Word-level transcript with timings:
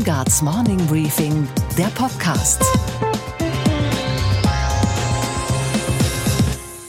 Steingarts 0.00 0.40
Morning 0.40 0.78
Briefing, 0.86 1.46
der 1.76 1.88
Podcast. 1.88 2.64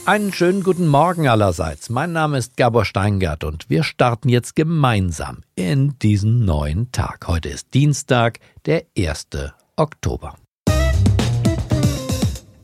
Einen 0.05 0.31
schönen 0.31 0.63
guten 0.63 0.88
Morgen 0.88 1.28
allerseits. 1.28 1.89
Mein 1.89 2.13
Name 2.13 2.38
ist 2.38 2.55
Gabor 2.55 2.86
Steingart 2.86 3.44
und 3.44 3.70
wir 3.70 3.84
starten 3.84 4.29
jetzt 4.29 4.55
gemeinsam 4.55 5.44
in 5.55 6.00
diesen 6.00 6.46
neuen 6.46 6.94
Tag. 6.94 7.28
Heute 7.28 7.49
ist 7.49 7.74
Dienstag, 7.74 8.39
der 8.65 8.85
1. 8.97 9.28
Oktober. 9.75 10.35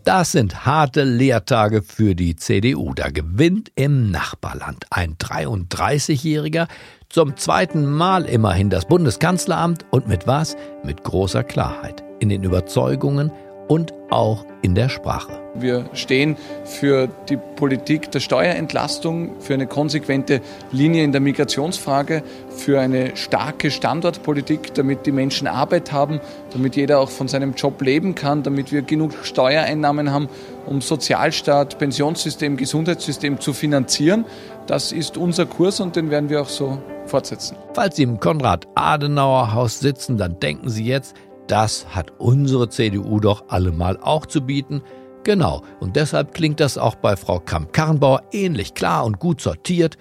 Das 0.08 0.32
sind 0.32 0.66
harte 0.66 1.04
Lehrtage 1.04 1.82
für 1.82 2.16
die 2.16 2.38
CDU. 2.38 2.94
Da 2.94 3.10
gewinnt 3.10 3.74
im 3.76 4.10
Nachbarland 4.10 4.86
ein 4.90 5.18
33-Jähriger 5.18 6.70
zum 7.10 7.36
zweiten 7.36 7.86
Mal 7.86 8.24
immerhin 8.24 8.70
das 8.70 8.88
Bundeskanzleramt 8.88 9.86
und 9.92 10.08
mit 10.08 10.26
was? 10.26 10.56
Mit 10.86 11.04
großer 11.04 11.44
Klarheit 11.44 12.06
in 12.22 12.30
den 12.30 12.46
Überzeugungen 12.46 13.34
und 13.68 13.94
auch 14.10 14.46
in 14.62 14.76
der 14.76 14.90
Sprache. 14.90 15.40
Wir 15.56 15.90
stehen 15.94 16.38
für 16.64 17.08
die 17.30 17.38
Politik 17.38 18.12
der 18.12 18.20
Steuerentlastung, 18.20 19.40
für 19.40 19.54
eine 19.54 19.68
konsequente 19.68 20.42
Linie 20.72 21.04
in 21.04 21.12
der 21.12 21.22
Migrationsfrage, 21.22 22.24
für 22.50 22.80
eine 22.80 23.16
starke 23.16 23.72
Standortpolitik, 23.72 24.74
damit 24.74 25.06
die 25.06 25.12
Menschen 25.12 25.48
Arbeit 25.48 25.92
haben, 25.92 26.20
damit 26.52 26.76
jeder 26.76 27.00
auch 27.00 27.10
von 27.10 27.28
seinem 27.28 27.54
Job 27.54 27.82
leben 27.82 28.16
kann, 28.16 28.44
damit 28.44 28.72
wir 28.72 28.82
genug 28.82 29.14
Steuereinnahmen 29.24 30.12
haben, 30.12 30.30
um 30.66 30.82
Sozialstaat, 30.82 31.80
Pensionssystem, 31.80 32.58
Gesundheitssystem 32.58 33.40
zu 33.40 33.54
finanzieren. 33.54 34.26
Das 34.68 34.92
ist 34.92 35.18
unser 35.18 35.46
Kurs 35.46 35.80
und 35.80 35.96
den 35.96 36.12
werden 36.12 36.30
wir 36.30 36.42
auch 36.42 36.50
so 36.50 36.78
fortsetzen. 37.06 37.58
Falls 37.74 37.96
Sie 37.96 38.04
im 38.04 38.20
Konrad-Adenauer-Haus 38.20 39.80
sitzen, 39.80 40.18
dann 40.18 40.40
denken 40.40 40.70
Sie 40.70 40.86
jetzt, 40.86 41.16
das 41.48 41.88
hat 41.96 42.12
unsere 42.20 42.70
CDU 42.70 43.20
doch 43.20 43.50
allemal 43.50 43.98
auch 44.02 44.26
zu 44.26 44.42
bieten. 44.42 44.82
Genau, 45.24 45.64
und 45.80 45.96
deshalb 45.96 46.34
klingt 46.34 46.60
das 46.60 46.78
auch 46.78 46.96
bei 46.96 47.16
Frau 47.16 47.40
Kramp-Karrenbauer 47.40 48.24
ähnlich 48.32 48.74
klar 48.74 49.06
und 49.06 49.20
gut 49.20 49.42
sortiert, 49.42 49.98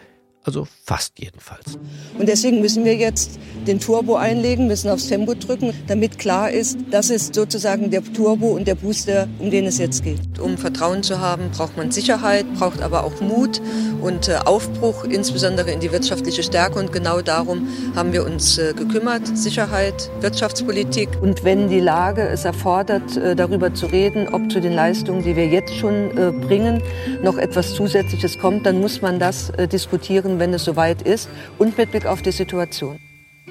also 0.47 0.67
fast 0.85 1.19
jedenfalls. 1.19 1.79
Und 2.19 2.29
deswegen 2.29 2.61
müssen 2.61 2.85
wir 2.85 2.95
jetzt 2.95 3.39
den 3.67 3.81
Turbo 3.81 4.15
einlegen, 4.15 4.69
müssen 4.69 4.89
aufs 4.91 5.09
Tempo 5.09 5.35
drücken, 5.35 5.75
damit 5.89 6.19
klar 6.19 6.51
ist, 6.51 6.79
das 6.91 7.11
ist 7.11 7.35
sozusagen 7.35 7.91
der 7.91 8.05
Turbo 8.13 8.49
und 8.49 8.69
der 8.69 8.77
Booster, 8.77 9.29
um 9.41 9.51
den 9.51 9.67
es 9.67 9.79
jetzt 9.79 10.05
geht. 10.05 10.39
Um 10.39 10.57
Vertrauen 10.57 11.03
zu 11.03 11.21
haben, 11.21 11.51
braucht 11.51 11.77
man 11.77 11.91
Sicherheit, 11.91 12.47
braucht 12.55 12.81
aber 12.81 13.05
auch 13.05 13.21
Mut 13.21 13.61
und 14.03 14.29
äh, 14.29 14.37
Aufbruch, 14.45 15.05
insbesondere 15.05 15.73
in 15.73 15.81
die 15.81 15.91
wirtschaftliche 15.91 16.45
Stärke. 16.45 16.79
Und 16.79 16.93
genau 16.93 17.21
darum 17.23 17.67
haben 17.97 18.13
wir 18.13 18.25
uns 18.25 18.57
äh, 18.59 18.73
gekümmert. 18.73 19.37
Sicherheit, 19.37 20.11
Wirtschaftspolitik. 20.21 21.09
Und 21.21 21.43
wenn 21.43 21.69
die 21.69 21.81
Lage 21.81 22.23
es 22.23 22.45
erfordert, 22.45 23.17
äh, 23.17 23.35
darüber 23.35 23.75
zu 23.75 23.87
reden, 23.87 24.29
ob 24.33 24.51
zu 24.53 24.61
den 24.61 24.75
Leistungen, 24.75 25.25
die 25.25 25.35
wir 25.35 25.49
jetzt 25.49 25.75
schon 25.75 26.11
bringen, 26.41 26.83
noch 27.23 27.37
etwas 27.37 27.75
Zusätzliches 27.75 28.39
kommt, 28.39 28.67
dann 28.67 28.81
muss 28.81 29.03
man 29.03 29.19
das 29.19 29.53
diskutieren 29.73 30.36
wenn 30.39 30.55
es 30.55 30.65
soweit 30.65 31.03
ist 31.03 31.29
und 31.59 31.77
mit 31.79 31.91
Blick 31.91 32.07
auf 32.07 32.23
die 32.23 32.33
Situation. 32.33 32.99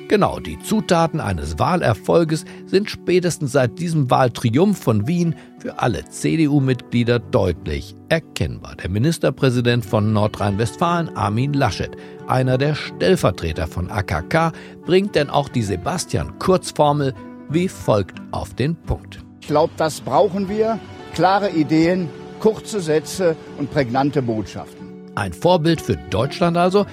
Genau, 0.08 0.39
die 0.39 0.59
Zutaten 0.59 1.19
eines 1.19 1.58
Wahlerfolges 1.58 2.45
sind 2.67 2.92
spätestens 2.92 3.53
seit 3.53 3.80
diesem 3.80 4.11
Wahltriumph 4.11 4.77
von 4.77 5.08
Wien 5.08 5.36
für 5.58 5.80
alle 5.80 6.05
CDU-Mitglieder 6.05 7.17
deutlich 7.17 7.95
erkennbar. 8.09 8.75
Der 8.75 8.89
Ministerpräsident 8.89 9.83
von 9.83 10.14
Nordrhein-Westfalen, 10.14 11.16
Armin 11.17 11.53
Laschet, 11.53 11.92
einer 12.27 12.59
der 12.59 12.75
Stellvertreter 12.75 13.66
von 13.66 13.89
AKK, 13.89 14.52
bringt 14.86 15.16
denn 15.16 15.31
auch 15.31 15.49
die 15.49 15.64
Sebastian-Kurz-Formel 15.64 17.16
wie 17.49 17.67
folgt 17.67 18.20
auf 18.31 18.53
den 18.53 18.75
Punkt. 18.75 19.20
Ich 19.42 19.47
glaube, 19.47 19.73
das 19.77 20.02
brauchen 20.02 20.49
wir. 20.49 20.80
Klare 21.14 21.49
Ideen, 21.49 22.10
kurze 22.39 22.80
Sätze 22.80 23.36
und 23.58 23.71
prägnante 23.71 24.21
Botschaften. 24.21 24.85
Ein 25.15 25.31
Vorbild 25.31 25.80
für 25.80 25.95
Deutschland 25.95 26.58
also? 26.58 26.86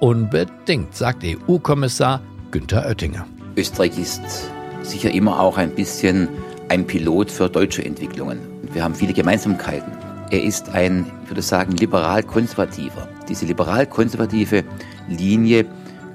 Unbedingt, 0.00 0.96
sagt 0.96 1.22
EU-Kommissar 1.24 2.20
Günther 2.50 2.84
Oettinger. 2.84 3.24
Österreich 3.56 3.96
ist 3.96 4.20
sicher 4.82 5.12
immer 5.12 5.38
auch 5.38 5.56
ein 5.58 5.70
bisschen 5.70 6.28
ein 6.68 6.84
Pilot 6.84 7.30
für 7.30 7.48
deutsche 7.48 7.84
Entwicklungen. 7.84 8.40
Wir 8.72 8.82
haben 8.82 8.96
viele 8.96 9.12
Gemeinsamkeiten. 9.12 9.92
Er 10.30 10.42
ist 10.42 10.70
ein, 10.70 11.06
ich 11.22 11.30
würde 11.30 11.42
sagen, 11.42 11.76
liberal-konservativer. 11.76 13.08
Diese 13.28 13.46
liberal-konservative 13.46 14.64
Linie 15.08 15.64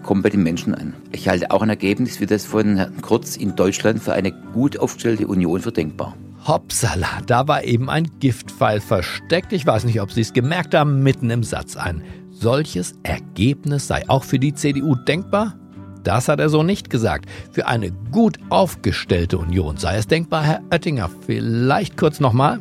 kommt 0.03 0.23
bei 0.23 0.29
den 0.29 0.43
Menschen 0.43 0.75
an. 0.75 0.93
Ich 1.13 1.29
halte 1.29 1.49
auch 1.49 1.61
ein 1.61 1.69
Ergebnis 1.69 2.19
wie 2.19 2.25
das 2.25 2.43
von 2.43 2.75
Herrn 2.75 3.01
Kurz 3.01 3.37
in 3.37 3.55
Deutschland 3.55 4.03
für 4.03 4.11
eine 4.11 4.33
gut 4.53 4.77
aufgestellte 4.77 5.27
Union 5.27 5.61
für 5.61 5.71
denkbar. 5.71 6.13
Hoppsala, 6.47 7.21
da 7.25 7.47
war 7.47 7.63
eben 7.63 7.89
ein 7.89 8.09
Giftpfeil 8.19 8.81
versteckt. 8.81 9.53
Ich 9.53 9.65
weiß 9.65 9.85
nicht, 9.85 10.01
ob 10.01 10.11
Sie 10.11 10.21
es 10.21 10.33
gemerkt 10.33 10.75
haben, 10.75 11.01
mitten 11.01 11.29
im 11.29 11.43
Satz. 11.43 11.77
Ein 11.77 12.03
solches 12.31 12.95
Ergebnis 13.03 13.87
sei 13.87 14.03
auch 14.09 14.23
für 14.23 14.39
die 14.39 14.53
CDU 14.53 14.95
denkbar? 14.95 15.55
Das 16.03 16.27
hat 16.27 16.39
er 16.39 16.49
so 16.49 16.63
nicht 16.63 16.89
gesagt. 16.89 17.29
Für 17.51 17.67
eine 17.67 17.91
gut 18.11 18.37
aufgestellte 18.49 19.37
Union 19.37 19.77
sei 19.77 19.95
es 19.95 20.07
denkbar, 20.07 20.43
Herr 20.43 20.61
Oettinger. 20.69 21.09
Vielleicht 21.25 21.95
kurz 21.95 22.19
nochmal? 22.19 22.59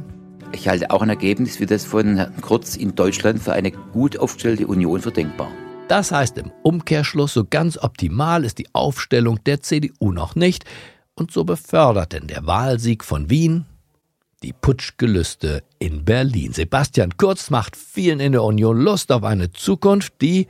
Ich 0.52 0.68
halte 0.68 0.90
auch 0.90 1.02
ein 1.02 1.08
Ergebnis 1.08 1.58
wie 1.58 1.66
das 1.66 1.84
von 1.84 2.16
Herrn 2.16 2.40
Kurz 2.40 2.76
in 2.76 2.94
Deutschland 2.94 3.40
für 3.40 3.52
eine 3.52 3.72
gut 3.72 4.16
aufgestellte 4.18 4.66
Union 4.68 5.00
für 5.00 5.10
denkbar. 5.10 5.48
Das 5.88 6.12
heißt 6.12 6.38
im 6.38 6.52
Umkehrschluss, 6.62 7.34
so 7.34 7.44
ganz 7.44 7.78
optimal 7.78 8.44
ist 8.44 8.58
die 8.58 8.72
Aufstellung 8.74 9.42
der 9.44 9.60
CDU 9.60 10.12
noch 10.12 10.36
nicht. 10.36 10.64
Und 11.14 11.32
so 11.32 11.44
befördert 11.44 12.12
denn 12.12 12.28
der 12.28 12.46
Wahlsieg 12.46 13.04
von 13.04 13.28
Wien 13.28 13.66
die 14.42 14.52
Putschgelüste 14.52 15.62
in 15.78 16.04
Berlin. 16.04 16.52
Sebastian 16.52 17.16
Kurz 17.16 17.50
macht 17.50 17.76
vielen 17.76 18.20
in 18.20 18.32
der 18.32 18.42
Union 18.42 18.80
Lust 18.80 19.12
auf 19.12 19.24
eine 19.24 19.52
Zukunft, 19.52 20.14
die 20.20 20.48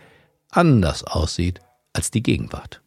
anders 0.51 1.05
aussieht 1.05 1.61
als 1.93 2.11
die 2.11 2.23
Gegenwart. 2.23 2.81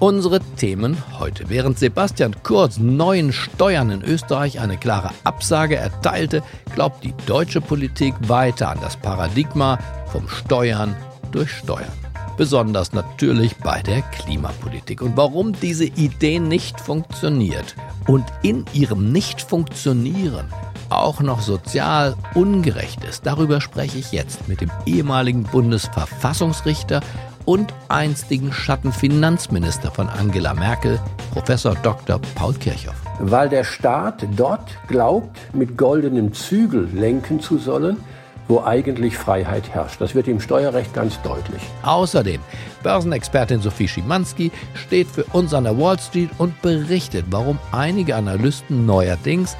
Unsere 0.00 0.40
Themen 0.56 0.96
heute. 1.20 1.48
Während 1.48 1.78
Sebastian 1.78 2.34
Kurz 2.42 2.78
neuen 2.78 3.32
Steuern 3.32 3.90
in 3.90 4.02
Österreich 4.02 4.58
eine 4.58 4.76
klare 4.76 5.10
Absage 5.22 5.76
erteilte, 5.76 6.42
glaubt 6.74 7.04
die 7.04 7.14
deutsche 7.26 7.60
Politik 7.60 8.14
weiter 8.26 8.70
an 8.70 8.80
das 8.80 8.96
Paradigma 8.96 9.78
vom 10.06 10.28
Steuern 10.28 10.96
durch 11.30 11.52
Steuern 11.52 12.01
besonders 12.42 12.92
natürlich 12.92 13.54
bei 13.58 13.82
der 13.82 14.02
Klimapolitik. 14.02 15.00
Und 15.00 15.16
warum 15.16 15.52
diese 15.52 15.84
Idee 15.84 16.40
nicht 16.40 16.80
funktioniert 16.80 17.76
und 18.08 18.24
in 18.42 18.64
ihrem 18.72 19.12
Nicht-Funktionieren 19.12 20.46
auch 20.88 21.20
noch 21.20 21.40
sozial 21.40 22.16
ungerecht 22.34 23.04
ist, 23.04 23.26
darüber 23.26 23.60
spreche 23.60 23.96
ich 23.96 24.10
jetzt 24.10 24.48
mit 24.48 24.60
dem 24.60 24.72
ehemaligen 24.86 25.44
Bundesverfassungsrichter 25.44 27.00
und 27.44 27.72
einstigen 27.88 28.52
Schattenfinanzminister 28.52 29.92
von 29.92 30.08
Angela 30.08 30.52
Merkel, 30.52 30.98
Professor 31.32 31.76
Dr. 31.84 32.20
Paul 32.34 32.54
Kirchhoff. 32.54 33.00
Weil 33.20 33.50
der 33.50 33.62
Staat 33.62 34.26
dort 34.36 34.68
glaubt, 34.88 35.38
mit 35.52 35.78
goldenem 35.78 36.32
Zügel 36.32 36.88
lenken 36.92 37.38
zu 37.38 37.58
sollen, 37.58 37.98
wo 38.52 38.62
eigentlich 38.62 39.16
Freiheit 39.16 39.70
herrscht. 39.70 39.98
Das 39.98 40.14
wird 40.14 40.28
im 40.28 40.38
Steuerrecht 40.38 40.92
ganz 40.92 41.20
deutlich. 41.22 41.62
Außerdem, 41.84 42.38
Börsenexpertin 42.82 43.62
Sophie 43.62 43.88
Schimanski 43.88 44.52
steht 44.74 45.08
für 45.08 45.24
uns 45.32 45.54
an 45.54 45.64
der 45.64 45.78
Wall 45.78 45.98
Street 45.98 46.28
und 46.36 46.60
berichtet, 46.60 47.24
warum 47.30 47.58
einige 47.70 48.14
Analysten 48.14 48.84
neuerdings 48.84 49.56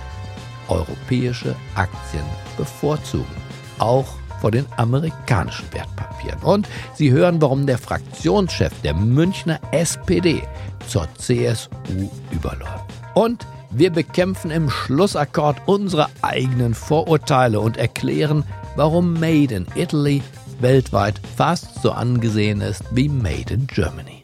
europäische 0.69 1.57
Aktien 1.75 2.25
bevorzugen. 2.59 3.25
Auch 3.79 4.09
vor 4.43 4.51
den 4.51 4.67
amerikanischen 4.77 5.73
Wertpapieren. 5.73 6.41
Und 6.43 6.69
Sie 6.95 7.13
hören, 7.13 7.41
warum 7.41 7.67
der 7.67 7.79
Fraktionschef 7.79 8.73
der 8.83 8.93
Münchner 8.93 9.59
SPD 9.71 10.43
zur 10.87 11.09
CSU 11.15 12.11
überläuft. 12.31 12.85
Und 13.15 13.47
wir 13.71 13.91
bekämpfen 13.91 14.51
im 14.51 14.69
Schlussakkord 14.69 15.63
unsere 15.65 16.09
eigenen 16.21 16.75
Vorurteile 16.75 17.59
und 17.59 17.79
erklären, 17.79 18.45
warum 18.77 19.15
Made 19.15 19.55
in 19.55 19.67
Italy 19.75 20.23
weltweit 20.61 21.21
fast 21.37 21.83
so 21.83 21.91
angesehen 21.93 22.61
ist 22.61 22.85
wie 22.93 23.09
Made 23.09 23.53
in 23.53 23.67
Germany. 23.67 24.23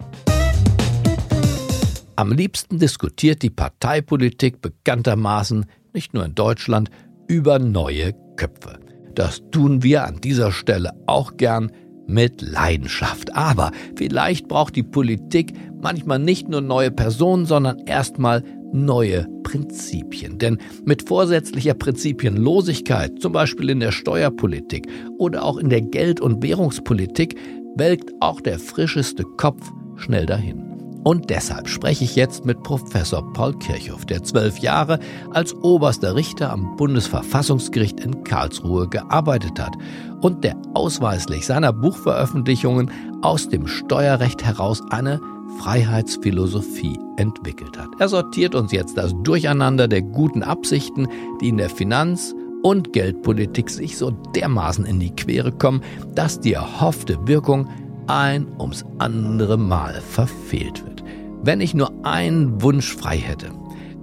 Am 2.17 2.33
liebsten 2.33 2.79
diskutiert 2.79 3.43
die 3.43 3.51
Parteipolitik 3.51 4.61
bekanntermaßen 4.61 5.67
nicht 5.93 6.15
nur 6.15 6.25
in 6.25 6.35
Deutschland 6.35 6.91
über 7.29 7.59
neue 7.59 8.15
Köpfe. 8.37 8.81
Das 9.15 9.43
tun 9.51 9.83
wir 9.83 10.05
an 10.05 10.21
dieser 10.21 10.53
Stelle 10.53 10.91
auch 11.07 11.37
gern 11.37 11.71
mit 12.09 12.41
Leidenschaft. 12.41 13.35
Aber 13.37 13.71
vielleicht 13.97 14.49
braucht 14.49 14.75
die 14.75 14.83
Politik 14.83 15.53
manchmal 15.81 16.19
nicht 16.19 16.49
nur 16.49 16.61
neue 16.61 16.91
Personen, 16.91 17.47
sondern 17.47 17.79
erstmal 17.87 18.43
neue 18.73 19.27
Prinzipien. 19.43 20.39
Denn 20.39 20.59
mit 20.85 21.09
vorsätzlicher 21.09 21.75
Prinzipienlosigkeit, 21.75 23.21
zum 23.21 23.33
Beispiel 23.33 23.71
in 23.71 23.81
der 23.81 23.93
Steuerpolitik 23.93 24.87
oder 25.19 25.45
auch 25.45 25.57
in 25.59 25.69
der 25.69 25.83
Geld- 25.83 26.21
und 26.21 26.43
Währungspolitik, 26.43 27.37
welkt 27.77 28.13
auch 28.21 28.41
der 28.41 28.59
frischeste 28.59 29.25
Kopf 29.25 29.71
schnell 29.97 30.27
dahin. 30.27 30.69
Und 31.05 31.31
deshalb 31.31 31.69
spreche 31.69 32.05
ich 32.05 32.17
jetzt 32.17 32.45
mit 32.45 32.63
Professor 32.63 33.33
Paul 33.33 33.55
Kirchhoff, 33.59 34.05
der 34.05 34.25
zwölf 34.25 34.59
Jahre 34.59 34.99
als 35.31 35.55
oberster 35.55 36.15
Richter 36.15 36.53
am 36.53 36.77
Bundesverfassungsgericht 36.77 38.01
in 38.01 38.25
Karlsruhe 38.25 38.89
gearbeitet 38.89 39.59
hat 39.59 39.75
und 40.21 40.45
der 40.45 40.57
ausweislich 40.75 41.47
seiner 41.47 41.73
Buchveröffentlichungen 41.73 42.91
aus 43.23 43.49
dem 43.49 43.67
Steuerrecht 43.67 44.45
heraus 44.45 44.83
eine 44.91 45.21
Freiheitsphilosophie 45.59 46.99
entwickelt 47.17 47.79
hat. 47.79 47.89
Er 47.99 48.09
sortiert 48.09 48.55
uns 48.55 48.73
jetzt 48.73 48.97
das 48.97 49.15
Durcheinander 49.23 49.89
der 49.89 50.03
guten 50.03 50.43
Absichten, 50.43 51.09
die 51.41 51.49
in 51.49 51.57
der 51.57 51.71
Finanz- 51.71 52.35
und 52.63 52.93
Geldpolitik 52.93 53.71
sich 53.71 53.97
so 53.97 54.11
dermaßen 54.35 54.85
in 54.85 55.01
die 55.01 55.15
Quere 55.15 55.53
kommen, 55.53 55.83
dass 56.15 56.41
die 56.41 56.55
erhoffte 56.55 57.19
Wirkung 57.27 57.69
ein 58.07 58.47
ums 58.59 58.85
andere 58.99 59.57
Mal 59.57 60.01
verfehlt 60.01 60.85
wird. 60.85 61.05
Wenn 61.43 61.61
ich 61.61 61.75
nur 61.75 61.93
einen 62.05 62.61
Wunsch 62.63 62.97
frei 62.97 63.19
hätte, 63.19 63.51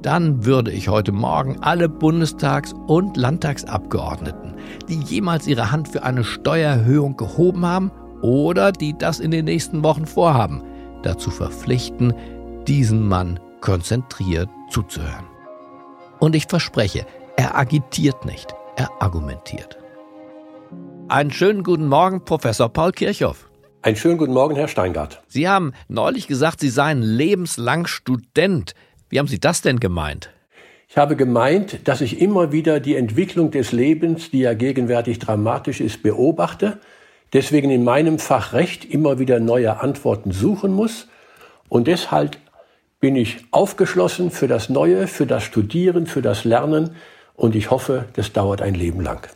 dann 0.01 0.45
würde 0.45 0.71
ich 0.71 0.87
heute 0.87 1.11
Morgen 1.11 1.57
alle 1.61 1.89
Bundestags- 1.89 2.73
und 2.87 3.17
Landtagsabgeordneten, 3.17 4.53
die 4.87 4.99
jemals 4.99 5.47
ihre 5.47 5.71
Hand 5.71 5.87
für 5.87 6.03
eine 6.03 6.23
Steuererhöhung 6.23 7.17
gehoben 7.17 7.65
haben 7.65 7.91
oder 8.21 8.71
die 8.71 8.95
das 8.97 9.19
in 9.19 9.31
den 9.31 9.45
nächsten 9.45 9.83
Wochen 9.83 10.05
vorhaben, 10.05 10.61
dazu 11.05 11.31
verpflichten, 11.31 12.13
diesen 12.67 13.07
Mann 13.07 13.39
konzentriert 13.61 14.49
zuzuhören. 14.69 15.25
Und 16.19 16.35
ich 16.35 16.45
verspreche, 16.47 17.05
er 17.37 17.57
agitiert 17.57 18.25
nicht, 18.25 18.53
er 18.75 18.89
argumentiert. 18.99 19.77
Einen 21.07 21.31
schönen 21.31 21.63
guten 21.63 21.87
Morgen, 21.87 22.25
Professor 22.25 22.69
Paul 22.69 22.91
Kirchhoff. 22.91 23.49
Einen 23.83 23.95
schönen 23.95 24.17
guten 24.17 24.33
Morgen, 24.33 24.55
Herr 24.55 24.67
Steingart. 24.67 25.21
Sie 25.27 25.47
haben 25.47 25.73
neulich 25.87 26.27
gesagt, 26.27 26.59
Sie 26.59 26.69
seien 26.69 27.03
lebenslang 27.03 27.85
Student. 27.85 28.73
Wie 29.09 29.19
haben 29.19 29.27
Sie 29.27 29.39
das 29.39 29.61
denn 29.61 29.79
gemeint? 29.79 30.31
Ich 30.87 30.97
habe 30.97 31.15
gemeint, 31.15 31.87
dass 31.87 32.01
ich 32.01 32.21
immer 32.21 32.51
wieder 32.51 32.79
die 32.79 32.95
Entwicklung 32.95 33.51
des 33.51 33.71
Lebens, 33.71 34.31
die 34.31 34.39
ja 34.39 34.53
gegenwärtig 34.53 35.19
dramatisch 35.19 35.81
ist, 35.81 36.01
beobachte, 36.01 36.79
deswegen 37.35 37.69
in 37.69 37.83
meinem 37.83 38.17
Fach 38.17 38.53
Recht 38.53 38.85
immer 38.85 39.19
wieder 39.19 39.41
neue 39.41 39.81
Antworten 39.81 40.31
suchen 40.31 40.71
muss 40.71 41.07
und 41.67 41.87
deshalb 41.87 42.37
bin 43.01 43.17
ich 43.17 43.45
aufgeschlossen 43.51 44.31
für 44.31 44.47
das 44.47 44.69
Neue, 44.69 45.07
für 45.07 45.27
das 45.27 45.43
Studieren, 45.43 46.07
für 46.07 46.21
das 46.21 46.45
Lernen 46.45 46.95
und 47.35 47.53
ich 47.55 47.71
hoffe, 47.71 48.05
das 48.13 48.31
dauert 48.31 48.61
ein 48.61 48.73
Leben 48.73 49.01
lang. 49.01 49.27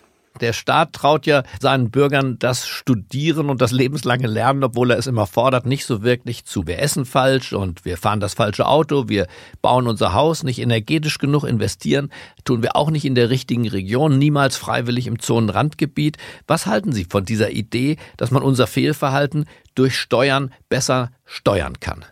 Der 0.41 0.53
Staat 0.53 0.93
traut 0.93 1.25
ja 1.25 1.43
seinen 1.59 1.91
Bürgern 1.91 2.37
das 2.39 2.67
Studieren 2.67 3.49
und 3.49 3.61
das 3.61 3.71
lebenslange 3.71 4.27
Lernen, 4.27 4.63
obwohl 4.63 4.91
er 4.91 4.97
es 4.97 5.07
immer 5.07 5.27
fordert, 5.27 5.65
nicht 5.65 5.85
so 5.85 6.03
wirklich 6.03 6.45
zu. 6.45 6.67
Wir 6.67 6.79
essen 6.79 7.05
falsch 7.05 7.53
und 7.53 7.85
wir 7.85 7.97
fahren 7.97 8.19
das 8.19 8.33
falsche 8.33 8.67
Auto, 8.67 9.09
wir 9.09 9.27
bauen 9.61 9.87
unser 9.87 10.13
Haus 10.13 10.43
nicht 10.43 10.59
energetisch 10.59 11.17
genug, 11.17 11.43
investieren 11.43 12.09
tun 12.49 12.63
wir 12.63 12.75
auch 12.75 12.89
nicht 12.89 13.05
in 13.05 13.15
der 13.15 13.29
richtigen 13.29 13.67
Region, 13.67 14.17
niemals 14.17 14.57
freiwillig 14.57 15.05
im 15.05 15.19
Zonenrandgebiet. 15.19 16.17
Was 16.47 16.65
halten 16.65 16.91
Sie 16.91 17.05
von 17.05 17.23
dieser 17.23 17.51
Idee, 17.51 17.97
dass 18.17 18.31
man 18.31 18.41
unser 18.41 18.65
Fehlverhalten 18.65 19.45
durch 19.75 19.95
Steuern 19.95 20.51
besser 20.67 21.11
steuern 21.25 21.79
kann? 21.79 22.05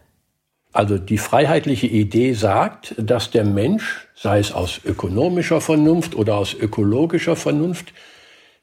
Also 0.74 1.00
die 1.00 1.18
freiheitliche 1.18 1.88
Idee 1.88 2.34
sagt, 2.34 2.94
dass 3.00 3.32
der 3.32 3.46
Mensch, 3.46 4.08
sei 4.14 4.38
es 4.38 4.52
aus 4.52 4.80
ökonomischer 4.86 5.60
Vernunft 5.60 6.14
oder 6.14 6.36
aus 6.36 6.54
ökologischer 6.54 7.36
Vernunft, 7.36 7.94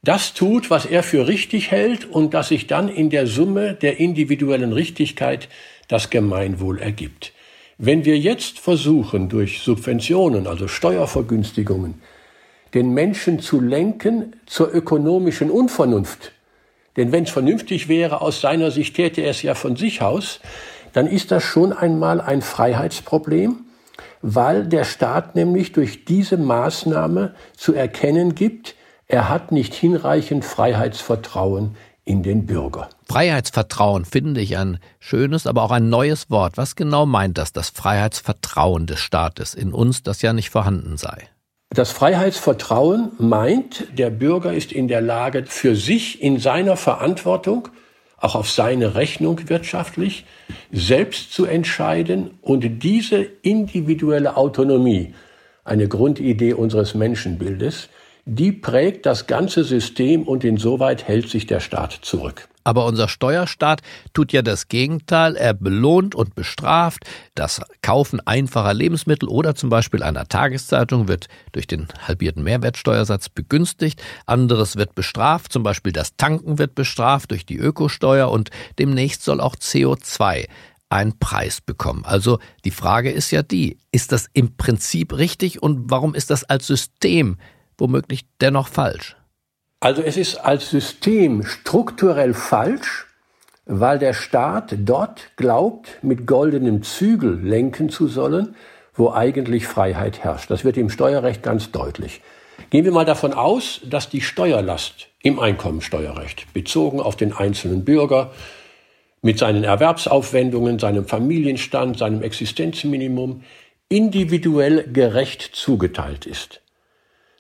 das 0.05 0.35
tut, 0.35 0.71
was 0.71 0.87
er 0.87 1.03
für 1.03 1.27
richtig 1.27 1.71
hält 1.71 2.05
und 2.05 2.35
dass 2.35 2.49
sich 2.49 2.67
dann 2.67 2.89
in 2.89 3.11
der 3.11 3.27
Summe 3.27 3.75
der 3.75 3.99
individuellen 3.99 4.73
Richtigkeit 4.73 5.49
das 5.89 6.11
Gemeinwohl 6.11 6.79
ergibt. 6.79 7.33
Wenn 7.79 8.05
wir 8.05 8.19
jetzt 8.19 8.59
versuchen, 8.59 9.29
durch 9.29 9.61
Subventionen, 9.61 10.47
also 10.47 10.69
Steuervergünstigungen, 10.69 12.01
den 12.73 12.91
Menschen 12.91 13.41
zu 13.41 13.61
lenken 13.61 14.37
zur 14.47 14.73
ökonomischen 14.73 15.51
Unvernunft, 15.51 16.33
denn 16.97 17.11
wenn 17.11 17.25
es 17.25 17.31
vernünftig 17.31 17.89
wäre, 17.89 18.21
aus 18.21 18.41
seiner 18.41 18.71
Sicht 18.71 18.95
täte 18.95 19.23
er 19.23 19.31
es 19.31 19.43
ja 19.43 19.55
von 19.55 19.77
sich 19.77 20.03
aus, 20.03 20.41
dann 20.93 21.07
ist 21.09 21.33
das 21.33 21.43
schon 21.43 21.73
einmal 21.73 22.21
ein 22.21 22.41
Freiheitsproblem, 22.41 23.65
weil 24.23 24.67
der 24.67 24.85
Staat 24.85 25.35
nämlich 25.35 25.73
durch 25.73 26.05
diese 26.05 26.37
Maßnahme 26.37 27.35
zu 27.57 27.75
erkennen 27.75 28.35
gibt, 28.35 28.77
er 29.07 29.29
hat 29.29 29.53
nicht 29.53 29.75
hinreichend 29.75 30.45
Freiheitsvertrauen 30.45 31.77
in 32.05 32.23
den 32.23 32.47
Bürger. 32.47 32.89
Freiheitsvertrauen 33.09 34.05
finde 34.05 34.41
ich 34.41 34.57
ein 34.57 34.79
schönes, 34.99 35.47
aber 35.47 35.63
auch 35.63 35.71
ein 35.71 35.89
neues 35.89 36.31
Wort. 36.31 36.57
Was 36.57 36.77
genau 36.77 37.07
meint 37.07 37.39
das, 37.39 37.53
das 37.53 37.71
Freiheitsvertrauen 37.71 38.87
des 38.87 39.01
Staates 39.01 39.55
in 39.55 39.73
uns, 39.73 40.03
das 40.03 40.23
ja 40.23 40.33
nicht 40.33 40.51
vorhanden 40.51 40.97
sei? 40.97 41.29
Das 41.71 41.91
Freiheitsvertrauen 41.91 43.13
meint, 43.19 43.87
der 43.99 44.11
Bürger 44.11 44.53
ist 44.53 44.71
in 44.71 44.87
der 44.87 45.01
Lage, 45.01 45.45
für 45.47 45.75
sich 45.75 46.23
in 46.23 46.39
seiner 46.39 46.77
Verantwortung, 46.77 47.69
auch 48.17 48.37
auf 48.37 48.51
seine 48.51 48.95
Rechnung 48.95 49.49
wirtschaftlich, 49.49 50.25
selbst 50.71 51.33
zu 51.33 51.47
entscheiden 51.47 52.39
und 52.43 52.83
diese 52.83 53.17
individuelle 53.17 54.37
Autonomie, 54.37 55.15
eine 55.65 55.89
Grundidee 55.89 56.53
unseres 56.53 56.95
Menschenbildes, 56.95 57.89
die 58.27 58.53
prägt 58.53 59.07
das 59.07 59.27
ganze 59.27 59.65
System 59.65 60.23
und 60.23 60.45
insoweit 60.45 61.07
hält 61.07 61.29
sich 61.29 61.47
der 61.47 61.61
Staat 61.61 61.93
zurück. 62.03 62.49
Aber 62.67 62.87
unser 62.87 63.09
Steuerstaat 63.09 63.83
tut 64.15 64.33
ja 64.33 64.41
das 64.41 64.69
Gegenteil. 64.69 65.37
Er 65.37 65.53
belohnt 65.53 66.15
und 66.15 66.35
bestraft. 66.35 67.05
Das 67.35 67.61
Kaufen 67.83 68.27
einfacher 68.27 68.73
Lebensmittel 68.73 69.29
oder 69.29 69.55
zum 69.55 69.69
Beispiel 69.69 70.03
einer 70.03 70.27
Tageszeitung 70.27 71.07
wird 71.07 71.27
durch 71.53 71.67
den 71.67 71.89
halbierten 72.09 72.43
Mehrwertsteuersatz 72.43 73.29
begünstigt. 73.29 74.03
Anderes 74.25 74.77
wird 74.77 74.95
bestraft. 74.95 75.53
Zum 75.53 75.63
Beispiel 75.63 75.93
das 75.93 76.17
Tanken 76.17 76.59
wird 76.59 76.75
bestraft 76.75 77.33
durch 77.33 77.45
die 77.45 77.59
Ökosteuer 77.59 78.31
und 78.31 78.49
demnächst 78.79 79.25
soll 79.25 79.43
auch 79.43 79.57
CO2 79.57 80.47
einen 80.89 81.19
Preis 81.19 81.61
bekommen. 81.61 82.07
Also 82.07 82.39
die 82.65 82.71
Frage 82.71 83.11
ist 83.11 83.31
ja 83.31 83.43
die, 83.43 83.79
ist 83.93 84.11
das 84.11 84.29
im 84.33 84.57
Prinzip 84.57 85.13
richtig 85.19 85.63
und 85.63 85.91
warum 85.91 86.15
ist 86.15 86.31
das 86.31 86.45
als 86.45 86.67
System 86.67 87.37
womöglich 87.79 88.27
dennoch 88.41 88.69
falsch? 88.69 89.17
Also 89.81 90.03
es 90.03 90.17
ist 90.17 90.37
als 90.37 90.71
System 90.71 91.45
strukturell 91.45 92.35
falsch, 92.35 93.07
weil 93.67 93.99
der 93.99 94.15
Staat 94.15 94.75
dort 94.79 95.33
glaubt, 95.37 95.99
mit 96.03 96.27
goldenem 96.27 96.83
Zügel 96.83 97.39
lenken 97.41 97.89
zu 97.89 98.09
sollen, 98.09 98.57
wo 98.95 99.11
eigentlich 99.11 99.67
Freiheit 99.67 100.23
herrscht. 100.23 100.51
Das 100.51 100.65
wird 100.65 100.77
im 100.77 100.91
Steuerrecht 100.91 101.43
ganz 101.43 101.71
deutlich. 101.71 102.21
Gehen 102.71 102.85
wir 102.85 102.93
mal 102.93 103.05
davon 103.05 103.33
aus, 103.33 103.81
dass 103.85 104.09
die 104.09 104.21
Steuerlast 104.21 105.09
im 105.23 105.39
Einkommensteuerrecht, 105.39 106.53
bezogen 106.53 107.01
auf 107.01 107.17
den 107.17 107.33
einzelnen 107.33 107.85
Bürger, 107.85 108.33
mit 109.23 109.39
seinen 109.39 109.65
Erwerbsaufwendungen, 109.65 110.79
seinem 110.79 111.07
Familienstand, 111.07 111.99
seinem 111.99 112.23
Existenzminimum 112.23 113.43
individuell 113.89 114.87
gerecht 114.93 115.43
zugeteilt 115.55 116.27
ist. 116.27 116.61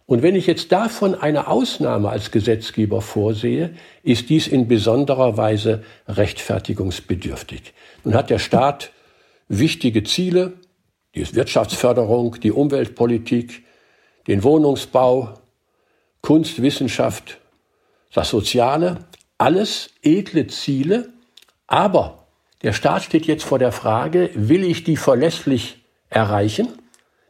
Und 0.06 0.22
wenn 0.22 0.34
ich 0.34 0.46
jetzt 0.46 0.70
davon 0.70 1.14
eine 1.14 1.48
Ausnahme 1.48 2.10
als 2.10 2.30
Gesetzgeber 2.30 3.00
vorsehe, 3.00 3.74
ist 4.02 4.28
dies 4.28 4.46
in 4.46 4.68
besonderer 4.68 5.36
Weise 5.38 5.82
rechtfertigungsbedürftig. 6.08 7.72
Nun 8.04 8.14
hat 8.14 8.28
der 8.28 8.38
Staat 8.38 8.90
wichtige 9.48 10.04
Ziele, 10.04 10.54
die 11.14 11.34
Wirtschaftsförderung, 11.34 12.38
die 12.40 12.52
Umweltpolitik, 12.52 13.64
den 14.26 14.42
Wohnungsbau, 14.42 15.34
Kunst, 16.20 16.60
Wissenschaft, 16.60 17.38
das 18.12 18.30
Soziale, 18.30 19.06
alles 19.38 19.90
edle 20.02 20.46
Ziele, 20.46 21.12
aber 21.66 22.26
der 22.62 22.72
Staat 22.72 23.04
steht 23.04 23.26
jetzt 23.26 23.44
vor 23.44 23.58
der 23.58 23.72
Frage, 23.72 24.30
will 24.34 24.64
ich 24.64 24.84
die 24.84 24.96
verlässlich 24.96 25.84
erreichen? 26.08 26.68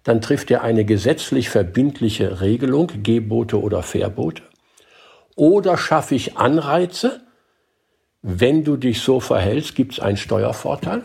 Dann 0.05 0.21
trifft 0.21 0.51
er 0.51 0.63
eine 0.63 0.85
gesetzlich 0.85 1.49
verbindliche 1.49 2.41
Regelung, 2.41 2.91
Gebote 3.03 3.61
oder 3.61 3.83
Verbote. 3.83 4.43
Oder 5.35 5.77
schaffe 5.77 6.15
ich 6.15 6.37
Anreize, 6.37 7.23
wenn 8.23 8.65
du 8.65 8.77
dich 8.77 9.01
so 9.01 9.21
verhältst, 9.21 9.75
gibt 9.75 9.95
es 9.95 10.01
einen 10.01 10.17
Steuervorteil. 10.17 11.03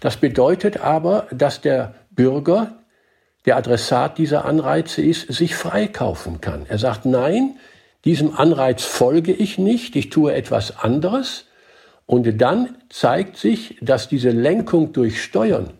Das 0.00 0.16
bedeutet 0.16 0.80
aber, 0.80 1.26
dass 1.32 1.60
der 1.60 1.94
Bürger, 2.10 2.78
der 3.46 3.56
Adressat 3.56 4.18
dieser 4.18 4.44
Anreize 4.44 5.02
ist, 5.02 5.32
sich 5.32 5.54
freikaufen 5.54 6.40
kann. 6.40 6.66
Er 6.68 6.78
sagt, 6.78 7.06
nein, 7.06 7.56
diesem 8.04 8.34
Anreiz 8.34 8.84
folge 8.84 9.32
ich 9.32 9.58
nicht, 9.58 9.96
ich 9.96 10.10
tue 10.10 10.34
etwas 10.34 10.78
anderes. 10.78 11.46
Und 12.06 12.40
dann 12.40 12.76
zeigt 12.88 13.36
sich, 13.36 13.78
dass 13.80 14.08
diese 14.08 14.30
Lenkung 14.30 14.92
durch 14.92 15.22
Steuern 15.22 15.70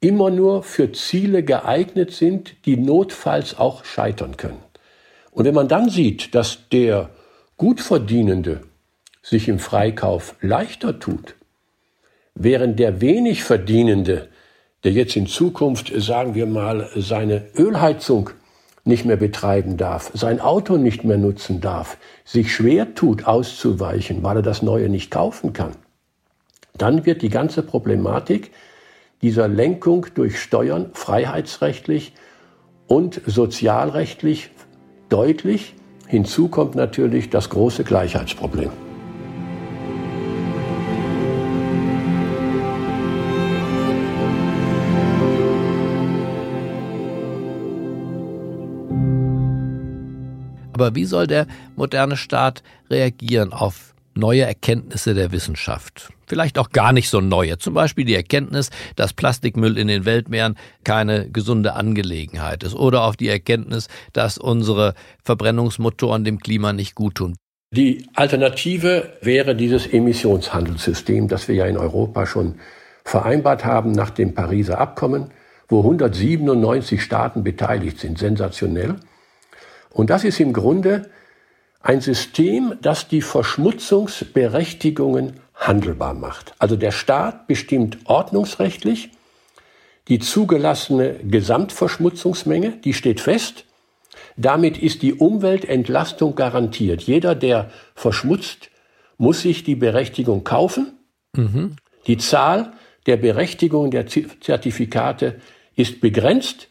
immer 0.00 0.30
nur 0.30 0.62
für 0.62 0.92
Ziele 0.92 1.42
geeignet 1.42 2.12
sind, 2.12 2.66
die 2.66 2.76
notfalls 2.76 3.58
auch 3.58 3.84
scheitern 3.84 4.36
können. 4.36 4.62
Und 5.30 5.44
wenn 5.44 5.54
man 5.54 5.68
dann 5.68 5.88
sieht, 5.88 6.34
dass 6.34 6.68
der 6.70 7.10
Gutverdienende 7.56 8.62
sich 9.22 9.48
im 9.48 9.58
Freikauf 9.58 10.36
leichter 10.40 10.98
tut, 10.98 11.34
während 12.34 12.78
der 12.78 13.00
wenig 13.00 13.42
Verdienende, 13.44 14.28
der 14.84 14.92
jetzt 14.92 15.16
in 15.16 15.26
Zukunft, 15.26 15.92
sagen 15.96 16.34
wir 16.34 16.46
mal, 16.46 16.88
seine 16.94 17.46
Ölheizung 17.56 18.30
nicht 18.84 19.04
mehr 19.04 19.16
betreiben 19.16 19.76
darf, 19.76 20.12
sein 20.14 20.40
Auto 20.40 20.76
nicht 20.76 21.02
mehr 21.02 21.18
nutzen 21.18 21.60
darf, 21.60 21.96
sich 22.24 22.54
schwer 22.54 22.94
tut, 22.94 23.26
auszuweichen, 23.26 24.22
weil 24.22 24.36
er 24.36 24.42
das 24.42 24.62
Neue 24.62 24.88
nicht 24.88 25.10
kaufen 25.10 25.52
kann, 25.52 25.72
dann 26.78 27.04
wird 27.04 27.22
die 27.22 27.30
ganze 27.30 27.62
Problematik 27.62 28.52
dieser 29.22 29.48
Lenkung 29.48 30.06
durch 30.14 30.40
Steuern 30.40 30.90
freiheitsrechtlich 30.92 32.12
und 32.86 33.20
sozialrechtlich 33.26 34.50
deutlich. 35.08 35.74
Hinzu 36.06 36.48
kommt 36.48 36.74
natürlich 36.74 37.30
das 37.30 37.50
große 37.50 37.84
Gleichheitsproblem. 37.84 38.70
Aber 50.72 50.94
wie 50.94 51.06
soll 51.06 51.26
der 51.26 51.46
moderne 51.74 52.18
Staat 52.18 52.62
reagieren 52.90 53.54
auf 53.54 53.95
neue 54.16 54.42
Erkenntnisse 54.42 55.14
der 55.14 55.32
Wissenschaft? 55.32 56.10
Vielleicht 56.26 56.58
auch 56.58 56.70
gar 56.70 56.92
nicht 56.92 57.08
so 57.08 57.20
neue. 57.20 57.58
Zum 57.58 57.74
Beispiel 57.74 58.04
die 58.04 58.14
Erkenntnis, 58.14 58.70
dass 58.96 59.12
Plastikmüll 59.12 59.78
in 59.78 59.88
den 59.88 60.04
Weltmeeren 60.04 60.56
keine 60.84 61.30
gesunde 61.30 61.74
Angelegenheit 61.74 62.64
ist. 62.64 62.74
Oder 62.74 63.02
auf 63.02 63.16
die 63.16 63.28
Erkenntnis, 63.28 63.88
dass 64.12 64.38
unsere 64.38 64.94
Verbrennungsmotoren 65.22 66.24
dem 66.24 66.40
Klima 66.40 66.72
nicht 66.72 66.94
gut 66.94 67.16
tun. 67.16 67.36
Die 67.72 68.08
Alternative 68.14 69.12
wäre 69.22 69.54
dieses 69.54 69.86
Emissionshandelssystem, 69.86 71.28
das 71.28 71.48
wir 71.48 71.54
ja 71.56 71.66
in 71.66 71.76
Europa 71.76 72.26
schon 72.26 72.56
vereinbart 73.04 73.64
haben 73.64 73.92
nach 73.92 74.10
dem 74.10 74.34
Pariser 74.34 74.78
Abkommen, 74.78 75.30
wo 75.68 75.80
197 75.80 77.02
Staaten 77.02 77.44
beteiligt 77.44 77.98
sind. 77.98 78.18
Sensationell. 78.18 78.96
Und 79.90 80.10
das 80.10 80.24
ist 80.24 80.40
im 80.40 80.52
Grunde 80.52 81.10
ein 81.86 82.00
System, 82.00 82.74
das 82.82 83.06
die 83.06 83.22
Verschmutzungsberechtigungen 83.22 85.34
handelbar 85.54 86.14
macht. 86.14 86.52
Also 86.58 86.74
der 86.74 86.90
Staat 86.90 87.46
bestimmt 87.46 87.98
ordnungsrechtlich 88.06 89.10
die 90.08 90.18
zugelassene 90.18 91.20
Gesamtverschmutzungsmenge, 91.22 92.72
die 92.84 92.92
steht 92.92 93.20
fest. 93.20 93.66
Damit 94.36 94.78
ist 94.78 95.02
die 95.02 95.14
Umweltentlastung 95.14 96.34
garantiert. 96.34 97.02
Jeder, 97.02 97.36
der 97.36 97.70
verschmutzt, 97.94 98.70
muss 99.16 99.42
sich 99.42 99.62
die 99.62 99.76
Berechtigung 99.76 100.42
kaufen. 100.42 100.98
Mhm. 101.34 101.76
Die 102.08 102.16
Zahl 102.16 102.72
der 103.06 103.16
Berechtigungen 103.16 103.92
der 103.92 104.08
Zertifikate 104.08 105.40
ist 105.76 106.00
begrenzt. 106.00 106.66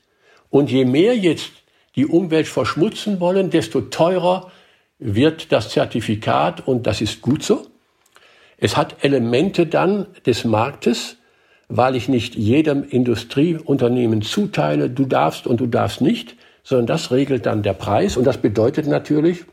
Und 0.49 0.69
je 0.69 0.83
mehr 0.83 1.17
jetzt 1.17 1.51
die 1.95 2.05
Umwelt 2.05 2.49
verschmutzen 2.49 3.21
wollen, 3.21 3.49
desto 3.49 3.79
teurer 3.79 4.51
wird 4.99 5.51
das 5.51 5.69
Zertifikat 5.69 6.67
und 6.67 6.87
das 6.87 7.01
ist 7.01 7.21
gut 7.21 7.43
so. 7.43 7.65
Es 8.57 8.77
hat 8.77 9.03
Elemente 9.03 9.67
dann 9.67 10.07
des 10.25 10.45
Marktes, 10.45 11.17
weil 11.67 11.95
ich 11.95 12.07
nicht 12.07 12.35
jedem 12.35 12.83
Industrieunternehmen 12.83 14.21
zuteile, 14.21 14.89
du 14.89 15.05
darfst 15.05 15.47
und 15.47 15.59
du 15.59 15.67
darfst 15.67 16.01
nicht, 16.01 16.35
sondern 16.63 16.87
das 16.87 17.11
regelt 17.11 17.45
dann 17.45 17.63
der 17.63 17.73
Preis 17.73 18.17
und 18.17 18.25
das 18.25 18.37
bedeutet 18.37 18.87
natürlich, 18.87 19.45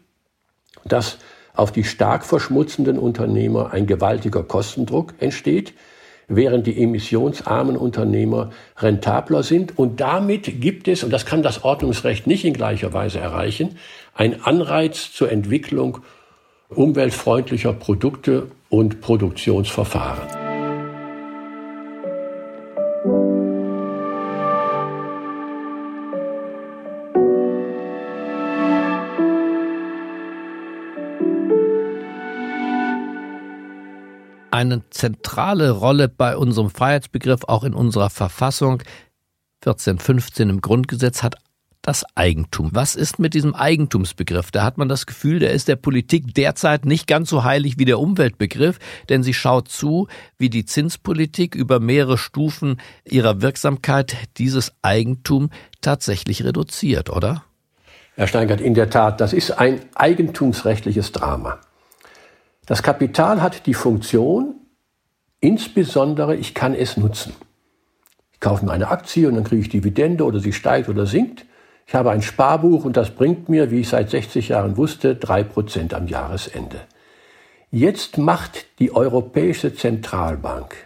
dass 0.85 1.19
auf 1.55 1.73
die 1.73 1.85
stark 1.85 2.25
verschmutzenden 2.25 2.99
Unternehmer 2.99 3.73
ein 3.73 3.87
gewaltiger 3.87 4.43
Kostendruck 4.43 5.15
entsteht, 5.19 5.75
während 6.29 6.67
die 6.67 6.83
emissionsarmen 6.83 7.77
Unternehmer 7.77 8.51
rentabler 8.79 9.43
sind. 9.43 9.79
Und 9.79 10.01
damit 10.01 10.61
gibt 10.61 10.89
es, 10.89 11.05
und 11.05 11.13
das 11.13 11.27
kann 11.27 11.43
das 11.43 11.65
Ordnungsrecht 11.65 12.27
nicht 12.27 12.45
in 12.45 12.55
gleicher 12.55 12.93
Weise 12.93 13.19
erreichen, 13.19 13.77
ein 14.14 14.42
Anreiz 14.42 15.12
zur 15.12 15.31
Entwicklung 15.31 15.99
umweltfreundlicher 16.69 17.73
Produkte 17.73 18.50
und 18.69 19.00
Produktionsverfahren. 19.00 20.42
eine 34.62 34.88
zentrale 34.90 35.71
Rolle 35.71 36.09
bei 36.09 36.37
unserem 36.37 36.71
Freiheitsbegriff, 36.71 37.40
auch 37.49 37.64
in 37.64 37.75
unserer 37.75 38.11
Verfassung 38.11 38.83
1415 39.64 40.50
im 40.50 40.61
Grundgesetz, 40.61 41.23
hat 41.25 41.37
das 41.83 42.05
Eigentum. 42.15 42.71
Was 42.73 42.95
ist 42.95 43.19
mit 43.19 43.35
diesem 43.35 43.55
Eigentumsbegriff? 43.55 44.53
Da 44.53 44.62
hat 44.62 44.79
man 44.79 44.89
das 44.89 45.05
Gefühl, 45.05 45.41
der 45.41 45.51
ist 45.51 45.67
der 45.67 45.77
Politik 45.77 46.33
derzeit 46.35 46.85
nicht 46.87 47.09
ganz 47.09 47.29
so 47.29 47.43
heilig 47.43 47.79
wie 47.79 47.85
der 47.85 47.99
Umweltbegriff, 47.99 48.79
denn 49.09 49.25
sie 49.25 49.35
schaut 49.35 49.69
zu, 49.69 50.07
wie 50.39 50.49
die 50.49 50.65
Zinspolitik 50.65 51.57
über 51.57 51.81
mehrere 51.81 52.19
Stufen 52.19 52.81
ihrer 53.05 53.43
Wirksamkeit 53.43 54.17
dieses 54.39 54.73
Eigentum 54.83 55.51
tatsächlich 55.81 56.45
reduziert, 56.45 57.11
oder? 57.11 57.45
Herr 58.15 58.29
Steingart, 58.29 58.61
in 58.61 58.75
der 58.75 58.89
Tat, 58.89 59.21
das 59.21 59.33
ist 59.33 59.51
ein 59.51 59.81
eigentumsrechtliches 59.95 61.11
Drama. 61.11 61.59
Das 62.67 62.85
Kapital 62.85 63.43
hat 63.43 63.67
die 63.67 63.75
Funktion, 63.75 64.55
insbesondere 65.41 66.37
ich 66.37 66.55
kann 66.55 66.75
es 66.75 66.97
nutzen. 66.97 67.33
Ich 68.33 68.39
kaufe 68.39 68.65
mir 68.65 68.71
eine 68.71 68.89
Aktie 68.89 69.27
und 69.27 69.35
dann 69.35 69.45
kriege 69.45 69.62
ich 69.62 69.69
Dividende 69.69 70.25
oder 70.25 70.39
sie 70.39 70.53
steigt 70.53 70.89
oder 70.89 71.07
sinkt. 71.07 71.45
Ich 71.87 71.95
habe 71.95 72.11
ein 72.11 72.23
Sparbuch 72.23 72.85
und 72.85 72.97
das 72.97 73.11
bringt 73.11 73.49
mir, 73.49 73.71
wie 73.71 73.81
ich 73.81 73.89
seit 73.89 74.11
60 74.11 74.49
Jahren 74.49 74.77
wusste, 74.77 75.17
drei 75.17 75.43
Prozent 75.43 75.95
am 75.95 76.07
Jahresende. 76.07 76.81
Jetzt 77.71 78.19
macht 78.19 78.67
die 78.79 78.95
Europäische 78.95 79.75
Zentralbank, 79.75 80.77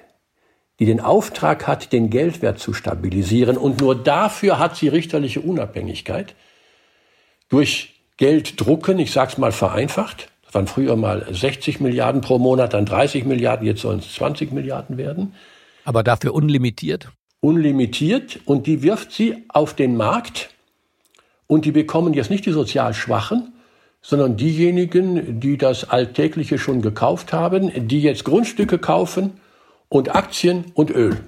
die 0.78 0.86
den 0.86 1.00
Auftrag 1.00 1.66
hat, 1.66 1.92
den 1.92 2.10
Geldwert 2.10 2.58
zu 2.58 2.72
stabilisieren 2.72 3.56
und 3.56 3.80
nur 3.80 3.94
dafür 3.94 4.58
hat 4.58 4.76
sie 4.76 4.88
richterliche 4.88 5.40
Unabhängigkeit, 5.40 6.34
durch 7.48 8.00
Gelddrucken, 8.16 8.98
ich 8.98 9.12
sage 9.12 9.32
es 9.32 9.38
mal 9.38 9.52
vereinfacht, 9.52 10.30
das 10.44 10.54
waren 10.54 10.66
früher 10.66 10.96
mal 10.96 11.26
60 11.30 11.80
Milliarden 11.80 12.20
pro 12.20 12.38
Monat, 12.38 12.72
dann 12.72 12.86
30 12.86 13.24
Milliarden, 13.24 13.66
jetzt 13.66 13.82
sollen 13.82 13.98
es 13.98 14.14
20 14.14 14.52
Milliarden 14.52 14.96
werden. 14.96 15.34
Aber 15.84 16.02
dafür 16.02 16.34
unlimitiert? 16.34 17.10
Unlimitiert 17.40 18.40
und 18.44 18.66
die 18.66 18.82
wirft 18.82 19.12
sie 19.12 19.44
auf 19.48 19.74
den 19.74 19.96
Markt 19.96 20.50
und 21.46 21.64
die 21.64 21.72
bekommen 21.72 22.14
jetzt 22.14 22.30
nicht 22.30 22.46
die 22.46 22.52
sozial 22.52 22.94
Schwachen, 22.94 23.52
sondern 24.02 24.36
diejenigen, 24.36 25.40
die 25.40 25.58
das 25.58 25.88
Alltägliche 25.90 26.58
schon 26.58 26.82
gekauft 26.82 27.32
haben, 27.32 27.88
die 27.88 28.02
jetzt 28.02 28.24
Grundstücke 28.24 28.78
kaufen 28.78 29.40
und 29.88 30.14
Aktien 30.14 30.66
und 30.74 30.90
Öl. 30.90 31.18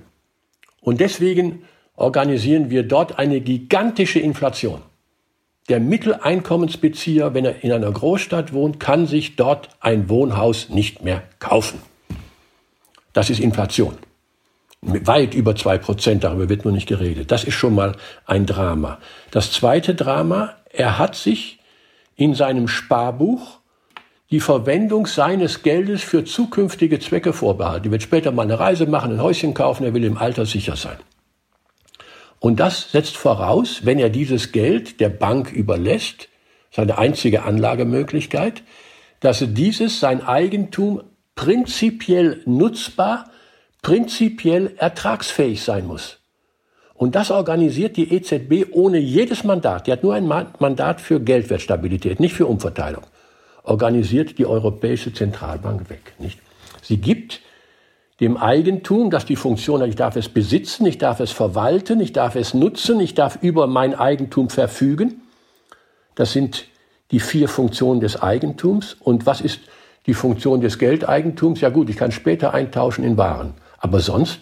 Und 0.80 1.00
deswegen 1.00 1.64
organisieren 1.96 2.70
wir 2.70 2.84
dort 2.84 3.18
eine 3.18 3.40
gigantische 3.40 4.20
Inflation. 4.20 4.80
Der 5.68 5.80
Mitteleinkommensbezieher, 5.80 7.34
wenn 7.34 7.44
er 7.44 7.62
in 7.62 7.72
einer 7.72 7.90
Großstadt 7.90 8.52
wohnt, 8.52 8.80
kann 8.80 9.06
sich 9.06 9.36
dort 9.36 9.68
ein 9.80 10.08
Wohnhaus 10.08 10.70
nicht 10.70 11.02
mehr 11.02 11.22
kaufen. 11.40 11.80
Das 13.12 13.28
ist 13.28 13.40
Inflation. 13.40 13.94
Weit 14.80 15.34
über 15.34 15.56
zwei 15.56 15.76
Prozent, 15.76 16.22
darüber 16.22 16.48
wird 16.48 16.64
nur 16.64 16.72
nicht 16.72 16.86
geredet. 16.86 17.32
Das 17.32 17.44
ist 17.44 17.54
schon 17.54 17.74
mal 17.74 17.96
ein 18.26 18.46
Drama. 18.46 18.98
Das 19.30 19.50
zweite 19.50 19.94
Drama, 19.94 20.54
er 20.70 20.98
hat 20.98 21.16
sich 21.16 21.58
in 22.14 22.34
seinem 22.34 22.68
Sparbuch 22.68 23.58
die 24.30 24.40
Verwendung 24.40 25.06
seines 25.06 25.62
Geldes 25.62 26.02
für 26.02 26.24
zukünftige 26.24 27.00
Zwecke 27.00 27.32
vorbehalten. 27.32 27.88
Er 27.88 27.92
wird 27.92 28.02
später 28.02 28.30
mal 28.30 28.42
eine 28.42 28.60
Reise 28.60 28.86
machen, 28.86 29.12
ein 29.14 29.22
Häuschen 29.22 29.54
kaufen, 29.54 29.84
er 29.84 29.94
will 29.94 30.04
im 30.04 30.18
Alter 30.18 30.46
sicher 30.46 30.76
sein. 30.76 30.98
Und 32.38 32.60
das 32.60 32.92
setzt 32.92 33.16
voraus, 33.16 33.84
wenn 33.84 33.98
er 33.98 34.10
dieses 34.10 34.52
Geld 34.52 35.00
der 35.00 35.08
Bank 35.08 35.50
überlässt, 35.52 36.28
seine 36.70 36.98
einzige 36.98 37.42
Anlagemöglichkeit, 37.42 38.62
dass 39.20 39.42
dieses 39.48 39.98
sein 39.98 40.22
Eigentum 40.24 41.02
prinzipiell 41.34 42.42
nutzbar, 42.44 43.30
prinzipiell 43.88 44.74
ertragsfähig 44.76 45.62
sein 45.62 45.86
muss. 45.86 46.18
Und 46.92 47.14
das 47.14 47.30
organisiert 47.30 47.96
die 47.96 48.12
EZB 48.12 48.66
ohne 48.72 48.98
jedes 48.98 49.44
Mandat. 49.44 49.86
Die 49.86 49.92
hat 49.92 50.02
nur 50.02 50.12
ein 50.12 50.26
Mandat 50.26 51.00
für 51.00 51.20
Geldwertstabilität, 51.20 52.20
nicht 52.20 52.34
für 52.34 52.44
Umverteilung. 52.44 53.04
Organisiert 53.62 54.38
die 54.38 54.44
Europäische 54.44 55.14
Zentralbank 55.14 55.88
weg. 55.88 56.12
Nicht? 56.18 56.38
Sie 56.82 56.98
gibt 56.98 57.40
dem 58.20 58.36
Eigentum, 58.36 59.08
das 59.08 59.24
die 59.24 59.36
Funktion 59.36 59.80
hat, 59.80 59.88
ich 59.88 59.96
darf 59.96 60.16
es 60.16 60.28
besitzen, 60.28 60.84
ich 60.84 60.98
darf 60.98 61.20
es 61.20 61.32
verwalten, 61.32 61.98
ich 62.00 62.12
darf 62.12 62.34
es 62.34 62.52
nutzen, 62.52 63.00
ich 63.00 63.14
darf 63.14 63.38
über 63.40 63.66
mein 63.68 63.94
Eigentum 63.94 64.50
verfügen. 64.50 65.22
Das 66.14 66.34
sind 66.34 66.66
die 67.10 67.20
vier 67.20 67.48
Funktionen 67.48 68.00
des 68.00 68.20
Eigentums. 68.20 68.98
Und 69.00 69.24
was 69.24 69.40
ist 69.40 69.60
die 70.04 70.12
Funktion 70.12 70.60
des 70.60 70.78
Geldeigentums? 70.78 71.62
Ja 71.62 71.70
gut, 71.70 71.88
ich 71.88 71.96
kann 71.96 72.12
später 72.12 72.52
eintauschen 72.52 73.02
in 73.02 73.16
Waren. 73.16 73.54
Aber 73.78 74.00
sonst, 74.00 74.40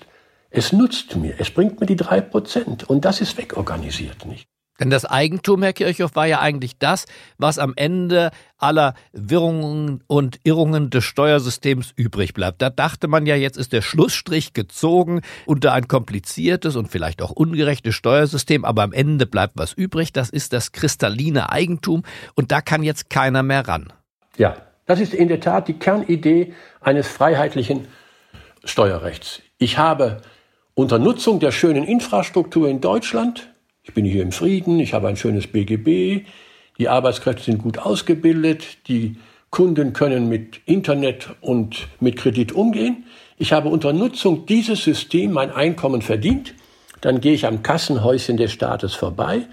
es 0.50 0.72
nutzt 0.72 1.16
mir, 1.16 1.34
es 1.38 1.50
bringt 1.50 1.80
mir 1.80 1.86
die 1.86 1.96
drei 1.96 2.20
Prozent 2.20 2.84
und 2.84 3.04
das 3.04 3.20
ist 3.20 3.36
wegorganisiert, 3.36 4.26
nicht? 4.26 4.48
Denn 4.78 4.90
das 4.90 5.06
Eigentum, 5.06 5.62
Herr 5.62 5.72
Kirchhoff, 5.72 6.14
war 6.16 6.26
ja 6.26 6.40
eigentlich 6.40 6.78
das, 6.78 7.06
was 7.38 7.58
am 7.58 7.72
Ende 7.76 8.30
aller 8.58 8.94
Wirrungen 9.12 10.04
und 10.06 10.38
Irrungen 10.44 10.90
des 10.90 11.04
Steuersystems 11.04 11.92
übrig 11.96 12.34
bleibt. 12.34 12.60
Da 12.60 12.68
dachte 12.68 13.08
man 13.08 13.24
ja, 13.24 13.36
jetzt 13.36 13.56
ist 13.56 13.72
der 13.72 13.80
Schlussstrich 13.80 14.52
gezogen 14.52 15.22
unter 15.46 15.72
ein 15.72 15.88
kompliziertes 15.88 16.76
und 16.76 16.88
vielleicht 16.88 17.22
auch 17.22 17.30
ungerechtes 17.30 17.94
Steuersystem, 17.94 18.64
aber 18.64 18.82
am 18.82 18.92
Ende 18.92 19.26
bleibt 19.26 19.54
was 19.56 19.72
übrig. 19.72 20.12
Das 20.12 20.28
ist 20.28 20.52
das 20.52 20.72
kristalline 20.72 21.50
Eigentum 21.50 22.02
und 22.34 22.52
da 22.52 22.60
kann 22.60 22.82
jetzt 22.82 23.08
keiner 23.08 23.42
mehr 23.42 23.66
ran. 23.66 23.92
Ja, 24.36 24.56
das 24.84 25.00
ist 25.00 25.14
in 25.14 25.28
der 25.28 25.40
Tat 25.40 25.68
die 25.68 25.78
Kernidee 25.78 26.52
eines 26.80 27.08
freiheitlichen 27.08 27.88
Steuerrechts. 28.66 29.40
Ich 29.58 29.78
habe 29.78 30.20
unter 30.74 30.98
Nutzung 30.98 31.40
der 31.40 31.52
schönen 31.52 31.84
Infrastruktur 31.84 32.68
in 32.68 32.80
Deutschland 32.80 33.48
ich 33.86 33.94
bin 33.94 34.04
hier 34.04 34.22
im 34.22 34.32
Frieden, 34.32 34.80
ich 34.80 34.94
habe 34.94 35.06
ein 35.06 35.16
schönes 35.16 35.46
BGB, 35.46 36.26
die 36.76 36.88
Arbeitskräfte 36.88 37.44
sind 37.44 37.62
gut 37.62 37.78
ausgebildet, 37.78 38.78
die 38.88 39.16
Kunden 39.50 39.92
können 39.92 40.28
mit 40.28 40.60
Internet 40.66 41.30
und 41.40 41.86
mit 42.00 42.16
Kredit 42.16 42.50
umgehen. 42.50 43.04
Ich 43.38 43.52
habe 43.52 43.68
unter 43.68 43.92
Nutzung 43.92 44.44
dieses 44.44 44.82
Systems 44.82 45.32
mein 45.32 45.52
Einkommen 45.52 46.02
verdient. 46.02 46.52
Dann 47.00 47.20
gehe 47.20 47.32
ich 47.32 47.46
am 47.46 47.62
Kassenhäuschen 47.62 48.36
des 48.36 48.52
Staates 48.52 48.94
vorbei, 48.94 49.46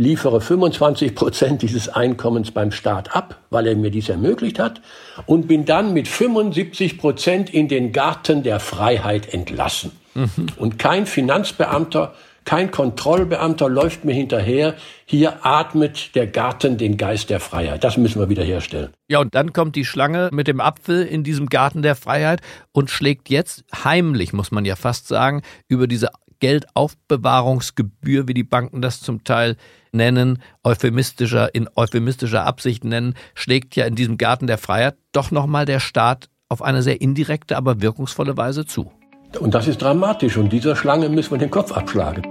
liefere 0.00 0.40
25 0.40 1.14
Prozent 1.14 1.62
dieses 1.62 1.88
Einkommens 1.88 2.50
beim 2.50 2.72
Staat 2.72 3.14
ab, 3.14 3.38
weil 3.50 3.66
er 3.66 3.76
mir 3.76 3.90
dies 3.90 4.08
ermöglicht 4.08 4.58
hat, 4.58 4.80
und 5.26 5.46
bin 5.46 5.66
dann 5.66 5.92
mit 5.92 6.08
75 6.08 6.98
Prozent 6.98 7.52
in 7.52 7.68
den 7.68 7.92
Garten 7.92 8.42
der 8.42 8.60
Freiheit 8.60 9.32
entlassen. 9.32 9.92
Mhm. 10.14 10.46
Und 10.56 10.78
kein 10.78 11.06
Finanzbeamter 11.06 12.14
kein 12.46 12.70
Kontrollbeamter 12.70 13.68
läuft 13.68 14.04
mir 14.06 14.14
hinterher. 14.14 14.74
Hier 15.04 15.44
atmet 15.44 16.14
der 16.14 16.26
Garten 16.26 16.78
den 16.78 16.96
Geist 16.96 17.28
der 17.28 17.38
Freiheit. 17.38 17.84
Das 17.84 17.98
müssen 17.98 18.18
wir 18.18 18.30
wiederherstellen. 18.30 18.90
Ja, 19.08 19.20
und 19.20 19.34
dann 19.34 19.52
kommt 19.52 19.76
die 19.76 19.84
Schlange 19.84 20.30
mit 20.32 20.48
dem 20.48 20.58
Apfel 20.58 21.04
in 21.04 21.22
diesem 21.22 21.48
Garten 21.48 21.82
der 21.82 21.94
Freiheit 21.94 22.40
und 22.72 22.90
schlägt 22.90 23.28
jetzt 23.28 23.64
heimlich, 23.84 24.32
muss 24.32 24.50
man 24.50 24.64
ja 24.64 24.74
fast 24.74 25.06
sagen, 25.06 25.42
über 25.68 25.86
diese 25.86 26.08
Geldaufbewahrungsgebühr, 26.40 28.26
wie 28.26 28.34
die 28.34 28.42
Banken 28.44 28.82
das 28.82 29.00
zum 29.00 29.22
Teil 29.22 29.56
nennen, 29.92 30.42
euphemistischer, 30.64 31.54
in 31.54 31.68
euphemistischer 31.76 32.44
Absicht 32.44 32.84
nennen, 32.84 33.14
schlägt 33.34 33.76
ja 33.76 33.84
in 33.86 33.94
diesem 33.94 34.18
Garten 34.18 34.46
der 34.46 34.58
Freiheit 34.58 34.96
doch 35.12 35.30
nochmal 35.30 35.64
der 35.64 35.80
Staat 35.80 36.28
auf 36.48 36.62
eine 36.62 36.82
sehr 36.82 37.00
indirekte, 37.00 37.56
aber 37.56 37.80
wirkungsvolle 37.80 38.36
Weise 38.36 38.66
zu. 38.66 38.90
Und 39.38 39.54
das 39.54 39.68
ist 39.68 39.80
dramatisch 39.80 40.36
und 40.36 40.52
dieser 40.52 40.74
Schlange 40.74 41.08
müssen 41.08 41.30
wir 41.30 41.38
den 41.38 41.50
Kopf 41.50 41.72
abschlagen. 41.72 42.22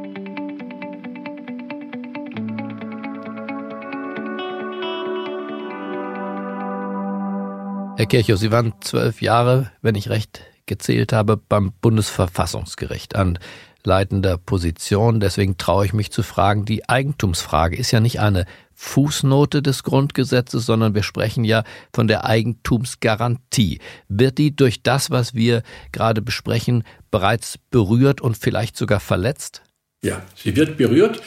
Herr 7.96 8.06
Kirchhoff, 8.06 8.40
Sie 8.40 8.52
waren 8.52 8.74
zwölf 8.80 9.22
Jahre, 9.22 9.72
wenn 9.82 9.96
ich 9.96 10.10
recht 10.10 10.42
gezählt 10.70 11.12
habe, 11.12 11.36
beim 11.36 11.74
Bundesverfassungsgericht 11.82 13.18
an 13.18 13.38
leitender 13.84 14.38
Position. 14.38 15.20
Deswegen 15.20 15.58
traue 15.58 15.86
ich 15.86 15.94
mich 15.94 16.12
zu 16.12 16.24
fragen, 16.24 16.64
die 16.64 16.88
Eigentumsfrage 16.88 17.76
ist 17.76 17.92
ja 17.92 18.00
nicht 18.00 18.22
eine 18.22 18.46
Fußnote 18.76 19.62
des 19.62 19.84
Grundgesetzes, 19.84 20.66
sondern 20.66 20.96
wir 20.96 21.04
sprechen 21.04 21.44
ja 21.44 21.64
von 21.94 22.08
der 22.08 22.24
Eigentumsgarantie. 22.24 23.80
Wird 24.08 24.38
die 24.38 24.56
durch 24.56 24.84
das, 24.84 25.12
was 25.12 25.34
wir 25.34 25.64
gerade 25.92 26.22
besprechen, 26.22 26.84
bereits 27.12 27.58
berührt 27.72 28.22
und 28.22 28.38
vielleicht 28.38 28.78
sogar 28.78 29.02
verletzt? 29.02 29.64
Ja, 30.02 30.22
sie 30.36 30.56
wird 30.56 30.78
berührt. 30.78 31.22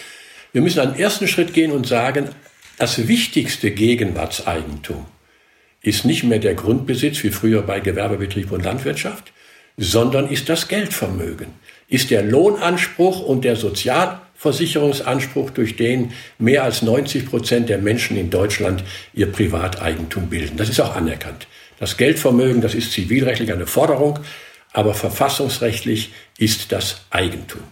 Wir 0.52 0.62
müssen 0.62 0.80
einen 0.80 0.94
ersten 0.94 1.28
Schritt 1.28 1.52
gehen 1.52 1.72
und 1.72 1.86
sagen, 1.86 2.30
das 2.78 3.06
wichtigste 3.06 3.70
Gegenwartseigentum 3.70 5.06
ist 5.82 6.04
nicht 6.04 6.24
mehr 6.24 6.38
der 6.38 6.54
Grundbesitz 6.54 7.22
wie 7.24 7.30
früher 7.30 7.62
bei 7.62 7.80
Gewerbebetrieb 7.80 8.52
und 8.52 8.64
Landwirtschaft, 8.64 9.32
sondern 9.76 10.28
ist 10.28 10.48
das 10.48 10.68
Geldvermögen, 10.68 11.48
ist 11.88 12.10
der 12.10 12.22
Lohnanspruch 12.22 13.20
und 13.20 13.44
der 13.44 13.56
Sozialversicherungsanspruch, 13.56 15.50
durch 15.50 15.76
den 15.76 16.12
mehr 16.38 16.64
als 16.64 16.82
90 16.82 17.26
Prozent 17.26 17.68
der 17.68 17.78
Menschen 17.78 18.16
in 18.16 18.30
Deutschland 18.30 18.84
ihr 19.12 19.30
Privateigentum 19.30 20.28
bilden. 20.28 20.56
Das 20.56 20.68
ist 20.68 20.80
auch 20.80 20.94
anerkannt. 20.94 21.46
Das 21.78 21.96
Geldvermögen, 21.96 22.60
das 22.60 22.74
ist 22.74 22.92
zivilrechtlich 22.92 23.52
eine 23.52 23.66
Forderung, 23.66 24.20
aber 24.72 24.94
verfassungsrechtlich 24.94 26.12
ist 26.38 26.70
das 26.70 27.06
Eigentum. 27.10 27.62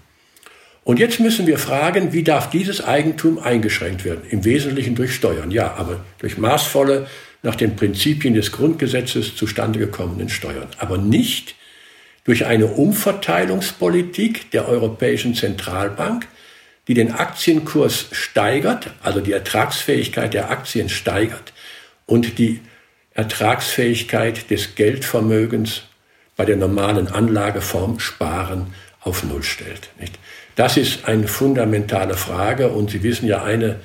Und 0.82 0.98
jetzt 0.98 1.20
müssen 1.20 1.46
wir 1.46 1.58
fragen, 1.58 2.12
wie 2.12 2.24
darf 2.24 2.50
dieses 2.50 2.82
Eigentum 2.82 3.38
eingeschränkt 3.38 4.04
werden? 4.04 4.22
Im 4.28 4.44
Wesentlichen 4.44 4.94
durch 4.94 5.14
Steuern, 5.14 5.50
ja, 5.50 5.74
aber 5.74 6.04
durch 6.18 6.38
maßvolle 6.38 7.06
nach 7.42 7.56
den 7.56 7.76
Prinzipien 7.76 8.34
des 8.34 8.52
Grundgesetzes 8.52 9.36
zustande 9.36 9.78
gekommenen 9.78 10.28
Steuern, 10.28 10.68
aber 10.78 10.98
nicht 10.98 11.54
durch 12.24 12.46
eine 12.46 12.66
Umverteilungspolitik 12.66 14.50
der 14.50 14.68
Europäischen 14.68 15.34
Zentralbank, 15.34 16.26
die 16.86 16.94
den 16.94 17.12
Aktienkurs 17.12 18.06
steigert, 18.12 18.90
also 19.02 19.20
die 19.20 19.32
Ertragsfähigkeit 19.32 20.34
der 20.34 20.50
Aktien 20.50 20.88
steigert 20.88 21.52
und 22.06 22.38
die 22.38 22.60
Ertragsfähigkeit 23.14 24.50
des 24.50 24.74
Geldvermögens 24.74 25.82
bei 26.36 26.44
der 26.44 26.56
normalen 26.56 27.08
Anlageform 27.08 28.00
Sparen 28.00 28.74
auf 29.00 29.24
Null 29.24 29.42
stellt. 29.42 29.90
Das 30.56 30.76
ist 30.76 31.06
eine 31.06 31.28
fundamentale 31.28 32.14
Frage 32.14 32.68
und 32.68 32.90
Sie 32.90 33.02
wissen 33.02 33.26
ja, 33.26 33.42
eine 33.42 33.80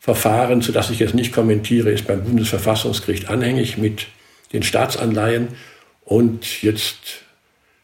Verfahren, 0.00 0.62
zu 0.62 0.72
das 0.72 0.88
ich 0.88 0.98
jetzt 0.98 1.14
nicht 1.14 1.32
kommentiere, 1.32 1.90
ist 1.90 2.06
beim 2.06 2.24
Bundesverfassungsgericht 2.24 3.28
anhängig 3.28 3.76
mit 3.76 4.06
den 4.54 4.62
Staatsanleihen. 4.62 5.48
Und 6.06 6.62
jetzt 6.62 6.96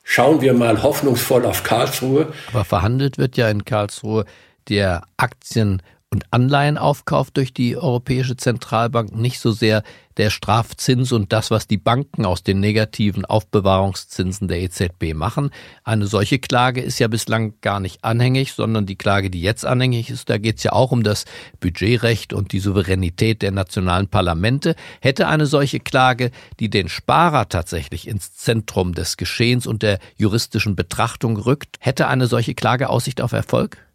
schauen 0.02 0.40
wir 0.40 0.54
mal 0.54 0.82
hoffnungsvoll 0.82 1.44
auf 1.44 1.62
Karlsruhe. 1.62 2.32
Aber 2.48 2.64
verhandelt 2.64 3.18
wird 3.18 3.36
ja 3.36 3.50
in 3.50 3.66
Karlsruhe 3.66 4.24
der 4.68 5.02
Aktien- 5.18 5.82
und 6.12 6.32
Anleihenaufkauf 6.32 7.30
durch 7.30 7.52
die 7.52 7.76
Europäische 7.76 8.36
Zentralbank, 8.36 9.14
nicht 9.16 9.40
so 9.40 9.50
sehr 9.50 9.82
der 10.16 10.30
Strafzins 10.30 11.12
und 11.12 11.32
das, 11.32 11.50
was 11.50 11.66
die 11.66 11.76
Banken 11.76 12.24
aus 12.24 12.42
den 12.42 12.60
negativen 12.60 13.24
Aufbewahrungszinsen 13.24 14.48
der 14.48 14.60
EZB 14.62 15.14
machen. 15.14 15.50
Eine 15.84 16.06
solche 16.06 16.38
Klage 16.38 16.80
ist 16.80 16.98
ja 17.00 17.08
bislang 17.08 17.54
gar 17.60 17.80
nicht 17.80 18.02
anhängig, 18.02 18.52
sondern 18.52 18.86
die 18.86 18.96
Klage, 18.96 19.30
die 19.30 19.42
jetzt 19.42 19.66
anhängig 19.66 20.08
ist, 20.08 20.30
da 20.30 20.38
geht 20.38 20.58
es 20.58 20.62
ja 20.62 20.72
auch 20.72 20.92
um 20.92 21.02
das 21.02 21.26
Budgetrecht 21.60 22.32
und 22.32 22.52
die 22.52 22.60
Souveränität 22.60 23.42
der 23.42 23.50
nationalen 23.50 24.08
Parlamente. 24.08 24.74
Hätte 25.00 25.28
eine 25.28 25.46
solche 25.46 25.80
Klage, 25.80 26.30
die 26.60 26.70
den 26.70 26.88
Sparer 26.88 27.48
tatsächlich 27.48 28.08
ins 28.08 28.34
Zentrum 28.36 28.94
des 28.94 29.16
Geschehens 29.16 29.66
und 29.66 29.82
der 29.82 29.98
juristischen 30.16 30.76
Betrachtung 30.76 31.36
rückt, 31.36 31.76
hätte 31.80 32.06
eine 32.06 32.26
solche 32.26 32.54
Klage 32.54 32.88
Aussicht 32.88 33.20
auf 33.20 33.32
Erfolg? 33.32 33.85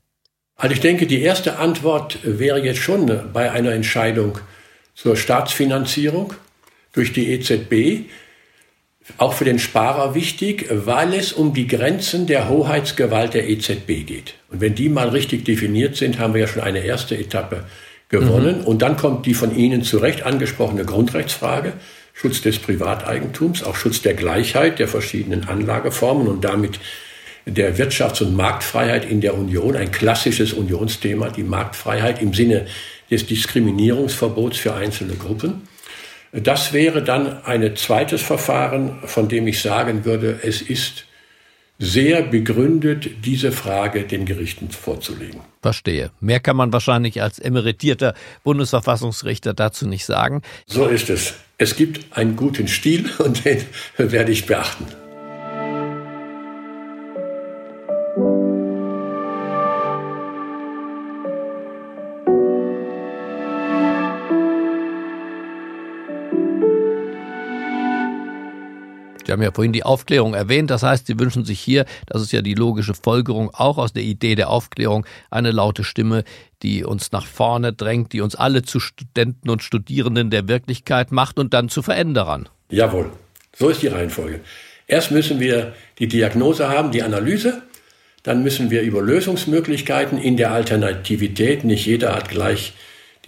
Also 0.62 0.76
ich 0.76 0.80
denke, 0.80 1.08
die 1.08 1.24
erste 1.24 1.58
Antwort 1.58 2.20
wäre 2.22 2.64
jetzt 2.64 2.82
schon 2.82 3.12
bei 3.34 3.50
einer 3.50 3.72
Entscheidung 3.72 4.38
zur 4.94 5.16
Staatsfinanzierung 5.16 6.36
durch 6.94 7.14
die 7.14 7.32
EZB 7.32 8.08
auch 9.18 9.34
für 9.34 9.44
den 9.44 9.58
Sparer 9.58 10.14
wichtig, 10.14 10.68
weil 10.70 11.16
es 11.16 11.34
um 11.34 11.56
die 11.56 11.66
Grenzen 11.66 12.28
der 12.28 12.48
Hoheitsgewalt 12.48 13.34
der 13.34 13.50
EZB 13.50 14.06
geht. 14.06 14.36
Und 14.52 14.62
wenn 14.62 14.76
die 14.76 14.90
mal 14.90 15.10
richtig 15.10 15.46
definiert 15.46 15.96
sind, 15.96 16.20
haben 16.20 16.36
wir 16.36 16.42
ja 16.42 16.48
schon 16.48 16.62
eine 16.62 16.86
erste 16.86 17.18
Etappe 17.18 17.64
gewonnen. 18.10 18.60
Mhm. 18.60 18.66
Und 18.66 18.84
dann 18.84 18.98
kommt 18.98 19.26
die 19.26 19.34
von 19.34 19.56
Ihnen 19.56 19.82
zu 19.82 19.98
Recht 19.98 20.22
angesprochene 20.28 20.86
Grundrechtsfrage, 20.86 21.74
Schutz 22.14 22.42
des 22.42 22.60
Privateigentums, 22.60 23.64
auch 23.64 23.76
Schutz 23.76 24.04
der 24.04 24.14
Gleichheit 24.14 24.78
der 24.78 24.88
verschiedenen 24.88 25.48
Anlageformen 25.48 26.28
und 26.28 26.46
damit 26.46 26.80
der 27.46 27.78
Wirtschafts- 27.78 28.22
und 28.22 28.36
Marktfreiheit 28.36 29.06
in 29.10 29.22
der 29.22 29.36
Union, 29.36 29.76
ein 29.76 29.92
klassisches 29.92 30.54
Unionsthema, 30.54 31.30
die 31.30 31.44
Marktfreiheit 31.44 32.22
im 32.22 32.34
Sinne 32.34 32.68
des 33.10 33.26
Diskriminierungsverbots 33.26 34.58
für 34.58 34.74
einzelne 34.74 35.16
Gruppen. 35.16 35.68
Das 36.32 36.72
wäre 36.72 37.04
dann 37.04 37.44
ein 37.44 37.76
zweites 37.76 38.22
Verfahren, 38.22 39.00
von 39.04 39.28
dem 39.28 39.48
ich 39.48 39.62
sagen 39.62 40.06
würde, 40.06 40.40
es 40.44 40.62
ist 40.62 41.06
sehr 41.78 42.22
begründet, 42.22 43.10
diese 43.26 43.52
Frage 43.52 44.04
den 44.04 44.26
Gerichten 44.26 44.70
vorzulegen. 44.70 45.42
Verstehe. 45.62 46.12
Mehr 46.20 46.40
kann 46.40 46.56
man 46.56 46.72
wahrscheinlich 46.72 47.22
als 47.22 47.40
emeritierter 47.40 48.14
Bundesverfassungsrichter 48.44 49.56
dazu 49.56 49.88
nicht 49.88 50.06
sagen. 50.06 50.44
So 50.68 50.86
ist 50.86 51.10
es. 51.10 51.34
Es 51.58 51.76
gibt 51.76 52.16
einen 52.16 52.36
guten 52.36 52.68
Stil 52.68 53.10
und 53.18 53.44
den 53.44 53.64
werde 53.98 54.32
ich 54.32 54.46
beachten. 54.46 54.86
Sie 69.32 69.34
haben 69.34 69.44
ja 69.44 69.54
vorhin 69.54 69.72
die 69.72 69.84
Aufklärung 69.84 70.34
erwähnt. 70.34 70.70
Das 70.72 70.84
heißt, 70.84 71.08
Sie 71.08 71.18
wünschen 71.18 71.46
sich 71.46 71.62
hier, 71.62 71.86
das 72.06 72.22
ist 72.22 72.34
ja 72.34 72.42
die 72.42 72.54
logische 72.54 72.94
Folgerung 72.94 73.50
auch 73.54 73.78
aus 73.78 73.94
der 73.94 74.04
Idee 74.04 74.36
der 74.36 74.50
Aufklärung, 74.50 75.06
eine 75.30 75.52
laute 75.52 75.86
Stimme, 75.86 76.26
die 76.64 76.84
uns 76.84 77.14
nach 77.14 77.26
vorne 77.26 77.72
drängt, 77.72 78.12
die 78.12 78.20
uns 78.20 78.36
alle 78.36 78.64
zu 78.64 78.82
Studenten 78.82 79.50
und 79.50 79.64
Studierenden 79.64 80.32
der 80.32 80.50
Wirklichkeit 80.50 81.14
macht 81.14 81.40
und 81.40 81.54
dann 81.54 81.70
zu 81.70 81.82
Veränderern. 81.82 82.50
Jawohl, 82.68 83.10
so 83.56 83.70
ist 83.70 83.82
die 83.82 83.88
Reihenfolge. 83.88 84.42
Erst 84.86 85.12
müssen 85.12 85.40
wir 85.40 85.72
die 85.98 86.10
Diagnose 86.10 86.68
haben, 86.68 86.92
die 86.92 87.04
Analyse. 87.04 87.62
Dann 88.24 88.44
müssen 88.44 88.70
wir 88.70 88.82
über 88.82 89.02
Lösungsmöglichkeiten 89.02 90.18
in 90.18 90.36
der 90.36 90.52
Alternativität, 90.52 91.64
nicht 91.64 91.86
jeder 91.86 92.14
hat 92.14 92.28
gleich 92.28 92.74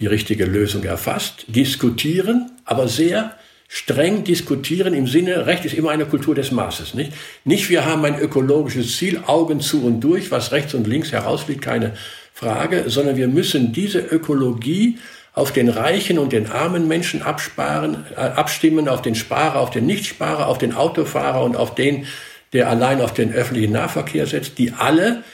die 0.00 0.06
richtige 0.06 0.44
Lösung 0.44 0.84
erfasst, 0.84 1.46
diskutieren, 1.48 2.50
aber 2.66 2.88
sehr 2.88 3.34
streng 3.68 4.24
diskutieren 4.24 4.94
im 4.94 5.06
Sinne, 5.06 5.46
Recht 5.46 5.64
ist 5.64 5.74
immer 5.74 5.90
eine 5.90 6.06
Kultur 6.06 6.34
des 6.34 6.52
Maßes, 6.52 6.94
nicht? 6.94 7.12
Nicht 7.44 7.70
wir 7.70 7.84
haben 7.84 8.04
ein 8.04 8.18
ökologisches 8.18 8.96
Ziel, 8.96 9.20
Augen 9.26 9.60
zu 9.60 9.84
und 9.84 10.00
durch, 10.00 10.30
was 10.30 10.52
rechts 10.52 10.74
und 10.74 10.86
links 10.86 11.12
herausliegt, 11.12 11.62
keine 11.62 11.94
Frage, 12.32 12.84
sondern 12.88 13.16
wir 13.16 13.28
müssen 13.28 13.72
diese 13.72 14.00
Ökologie 14.00 14.98
auf 15.32 15.50
den 15.52 15.68
reichen 15.68 16.18
und 16.18 16.32
den 16.32 16.50
armen 16.50 16.86
Menschen 16.86 17.22
absparen, 17.22 18.04
äh, 18.16 18.20
abstimmen, 18.20 18.88
auf 18.88 19.02
den 19.02 19.14
Sparer, 19.14 19.58
auf 19.58 19.70
den 19.70 19.86
Nichtsparer, 19.86 20.46
auf 20.46 20.58
den 20.58 20.74
Autofahrer 20.74 21.42
und 21.42 21.56
auf 21.56 21.74
den, 21.74 22.06
der 22.52 22.68
allein 22.68 23.00
auf 23.00 23.12
den 23.12 23.32
öffentlichen 23.32 23.72
Nahverkehr 23.72 24.26
setzt, 24.26 24.58
die 24.58 24.72
alle 24.72 25.24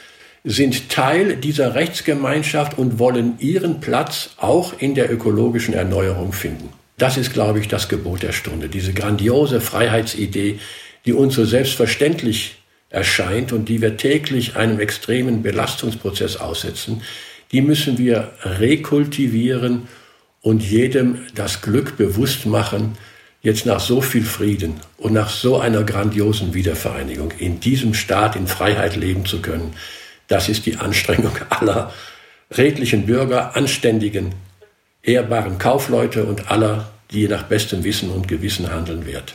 sind 0.42 0.88
Teil 0.88 1.36
dieser 1.36 1.74
Rechtsgemeinschaft 1.74 2.78
und 2.78 2.98
wollen 2.98 3.34
ihren 3.40 3.80
Platz 3.80 4.30
auch 4.38 4.72
in 4.78 4.94
der 4.94 5.12
ökologischen 5.12 5.74
Erneuerung 5.74 6.32
finden. 6.32 6.70
Das 7.00 7.16
ist, 7.16 7.32
glaube 7.32 7.60
ich, 7.60 7.68
das 7.68 7.88
Gebot 7.88 8.22
der 8.22 8.32
Stunde, 8.32 8.68
diese 8.68 8.92
grandiose 8.92 9.62
Freiheitsidee, 9.62 10.58
die 11.06 11.14
uns 11.14 11.34
so 11.34 11.46
selbstverständlich 11.46 12.58
erscheint 12.90 13.52
und 13.54 13.70
die 13.70 13.80
wir 13.80 13.96
täglich 13.96 14.56
einem 14.56 14.80
extremen 14.80 15.42
Belastungsprozess 15.42 16.36
aussetzen, 16.36 17.00
die 17.52 17.62
müssen 17.62 17.96
wir 17.96 18.32
rekultivieren 18.42 19.88
und 20.42 20.62
jedem 20.62 21.20
das 21.34 21.62
Glück 21.62 21.96
bewusst 21.96 22.44
machen, 22.44 22.98
jetzt 23.40 23.64
nach 23.64 23.80
so 23.80 24.02
viel 24.02 24.24
Frieden 24.24 24.74
und 24.98 25.14
nach 25.14 25.30
so 25.30 25.58
einer 25.58 25.84
grandiosen 25.84 26.52
Wiedervereinigung 26.52 27.32
in 27.38 27.60
diesem 27.60 27.94
Staat 27.94 28.36
in 28.36 28.46
Freiheit 28.46 28.96
leben 28.96 29.24
zu 29.24 29.40
können. 29.40 29.72
Das 30.28 30.50
ist 30.50 30.66
die 30.66 30.76
Anstrengung 30.76 31.32
aller 31.48 31.94
redlichen 32.50 33.06
Bürger, 33.06 33.56
anständigen, 33.56 34.34
ehrbaren 35.02 35.58
Kaufleute 35.58 36.24
und 36.24 36.50
aller, 36.50 36.90
die 37.10 37.26
nach 37.28 37.44
bestem 37.44 37.84
Wissen 37.84 38.10
und 38.10 38.28
Gewissen 38.28 38.72
handeln 38.72 39.06
wird. 39.06 39.34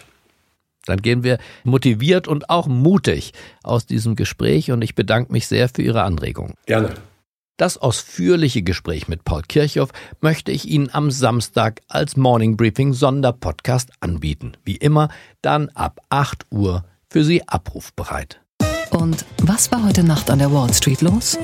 Dann 0.86 1.01
gehen 1.01 1.23
wir 1.23 1.39
motiviert 1.63 2.28
und 2.28 2.49
auch 2.49 2.67
mutig 2.67 3.34
aus 3.63 3.86
diesem 3.86 4.15
Gespräch 4.15 4.71
und 4.71 4.82
ich 4.82 4.95
bedanke 4.95 5.32
mich 5.32 5.47
sehr 5.47 5.67
für 5.67 5.82
Ihre 5.82 6.04
Anregung. 6.04 6.54
Gerne. 6.67 6.93
Das 7.58 7.78
ausführliche 7.78 8.63
Gespräch 8.63 9.08
mit 9.08 9.23
Paul 9.23 9.41
Kirchhoff 9.47 9.89
möchte 10.19 10.51
ich 10.51 10.65
Ihnen 10.65 10.89
am 10.91 11.10
Samstag 11.10 11.82
als 11.88 12.17
Morning 12.17 12.58
Briefing 12.58 12.93
Sonderpodcast 12.93 13.91
anbieten. 14.01 14.58
Wie 14.65 14.75
immer, 14.75 15.08
dann 15.41 15.69
ab 15.69 16.01
8 16.10 16.47
Uhr 16.51 16.84
für 17.10 17.23
Sie 17.23 17.47
abrufbereit. 17.47 18.41
Und 18.91 19.25
was 19.41 19.71
war 19.71 19.86
heute 19.86 20.04
Nacht 20.04 20.30
an 20.30 20.39
der 20.39 20.51
Wall 20.51 20.73
Street 20.73 21.01
los? 21.01 21.38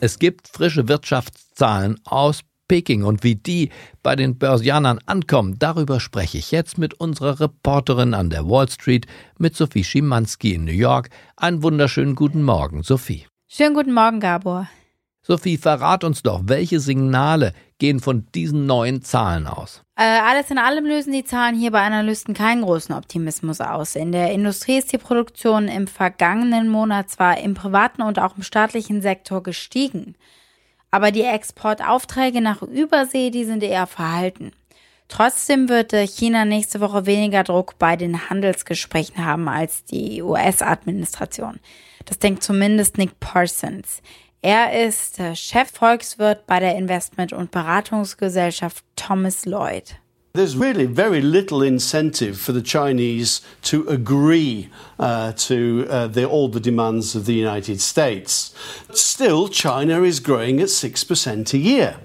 Es 0.00 0.18
gibt 0.18 0.48
frische 0.48 0.86
Wirtschaftszahlen 0.88 1.98
aus 2.04 2.40
Peking 2.72 3.04
und 3.04 3.22
wie 3.22 3.34
die 3.34 3.68
bei 4.02 4.16
den 4.16 4.38
Börsianern 4.38 4.98
ankommen, 5.04 5.58
darüber 5.58 6.00
spreche 6.00 6.38
ich 6.38 6.52
jetzt 6.52 6.78
mit 6.78 6.94
unserer 6.94 7.38
Reporterin 7.38 8.14
an 8.14 8.30
der 8.30 8.48
Wall 8.48 8.66
Street, 8.70 9.06
mit 9.36 9.54
Sophie 9.54 9.84
Schimanski 9.84 10.54
in 10.54 10.64
New 10.64 10.72
York. 10.72 11.10
Einen 11.36 11.62
wunderschönen 11.62 12.14
guten 12.14 12.42
Morgen, 12.42 12.82
Sophie. 12.82 13.26
Schönen 13.46 13.74
guten 13.74 13.92
Morgen, 13.92 14.20
Gabor. 14.20 14.70
Sophie, 15.20 15.58
verrat 15.58 16.02
uns 16.02 16.22
doch, 16.22 16.40
welche 16.44 16.80
Signale 16.80 17.52
gehen 17.76 18.00
von 18.00 18.24
diesen 18.34 18.64
neuen 18.64 19.02
Zahlen 19.02 19.46
aus? 19.46 19.82
Äh, 19.94 20.04
alles 20.04 20.50
in 20.50 20.56
allem 20.56 20.86
lösen 20.86 21.12
die 21.12 21.24
Zahlen 21.24 21.54
hier 21.54 21.72
bei 21.72 21.82
Analysten 21.82 22.32
keinen 22.32 22.62
großen 22.62 22.94
Optimismus 22.94 23.60
aus. 23.60 23.96
In 23.96 24.12
der 24.12 24.32
Industrie 24.32 24.78
ist 24.78 24.90
die 24.94 24.98
Produktion 24.98 25.68
im 25.68 25.88
vergangenen 25.88 26.70
Monat 26.70 27.10
zwar 27.10 27.36
im 27.36 27.52
privaten 27.52 28.00
und 28.00 28.18
auch 28.18 28.38
im 28.38 28.42
staatlichen 28.42 29.02
Sektor 29.02 29.42
gestiegen, 29.42 30.14
aber 30.92 31.10
die 31.10 31.22
Exportaufträge 31.22 32.40
nach 32.40 32.62
Übersee, 32.62 33.30
die 33.30 33.44
sind 33.44 33.64
eher 33.64 33.88
verhalten. 33.88 34.52
Trotzdem 35.08 35.68
wird 35.68 35.92
China 35.92 36.44
nächste 36.44 36.80
Woche 36.80 37.06
weniger 37.06 37.42
Druck 37.42 37.78
bei 37.78 37.96
den 37.96 38.30
Handelsgesprächen 38.30 39.24
haben 39.24 39.48
als 39.48 39.84
die 39.84 40.22
US-Administration. 40.22 41.58
Das 42.04 42.18
denkt 42.18 42.42
zumindest 42.42 42.98
Nick 42.98 43.18
Parsons. 43.20 44.00
Er 44.40 44.86
ist 44.86 45.20
Chefvolkswirt 45.34 46.46
bei 46.46 46.60
der 46.60 46.76
Investment- 46.76 47.32
und 47.32 47.50
Beratungsgesellschaft 47.50 48.84
Thomas 48.96 49.44
Lloyd. 49.44 49.96
There's 50.34 50.56
really 50.56 50.86
very 50.86 51.20
little 51.20 51.62
incentive 51.62 52.40
for 52.40 52.52
the 52.52 52.62
Chinese 52.62 53.42
to 53.64 53.86
agree 53.86 54.70
uh, 54.98 55.32
to 55.32 55.86
uh, 55.90 56.06
the, 56.06 56.24
all 56.24 56.48
the 56.48 56.58
demands 56.58 57.14
of 57.14 57.26
the 57.26 57.34
United 57.34 57.82
States. 57.82 58.54
Still, 58.94 59.48
China 59.48 60.02
is 60.02 60.20
growing 60.20 60.58
at 60.60 60.68
6% 60.68 61.52
a 61.52 61.58
year. 61.58 61.96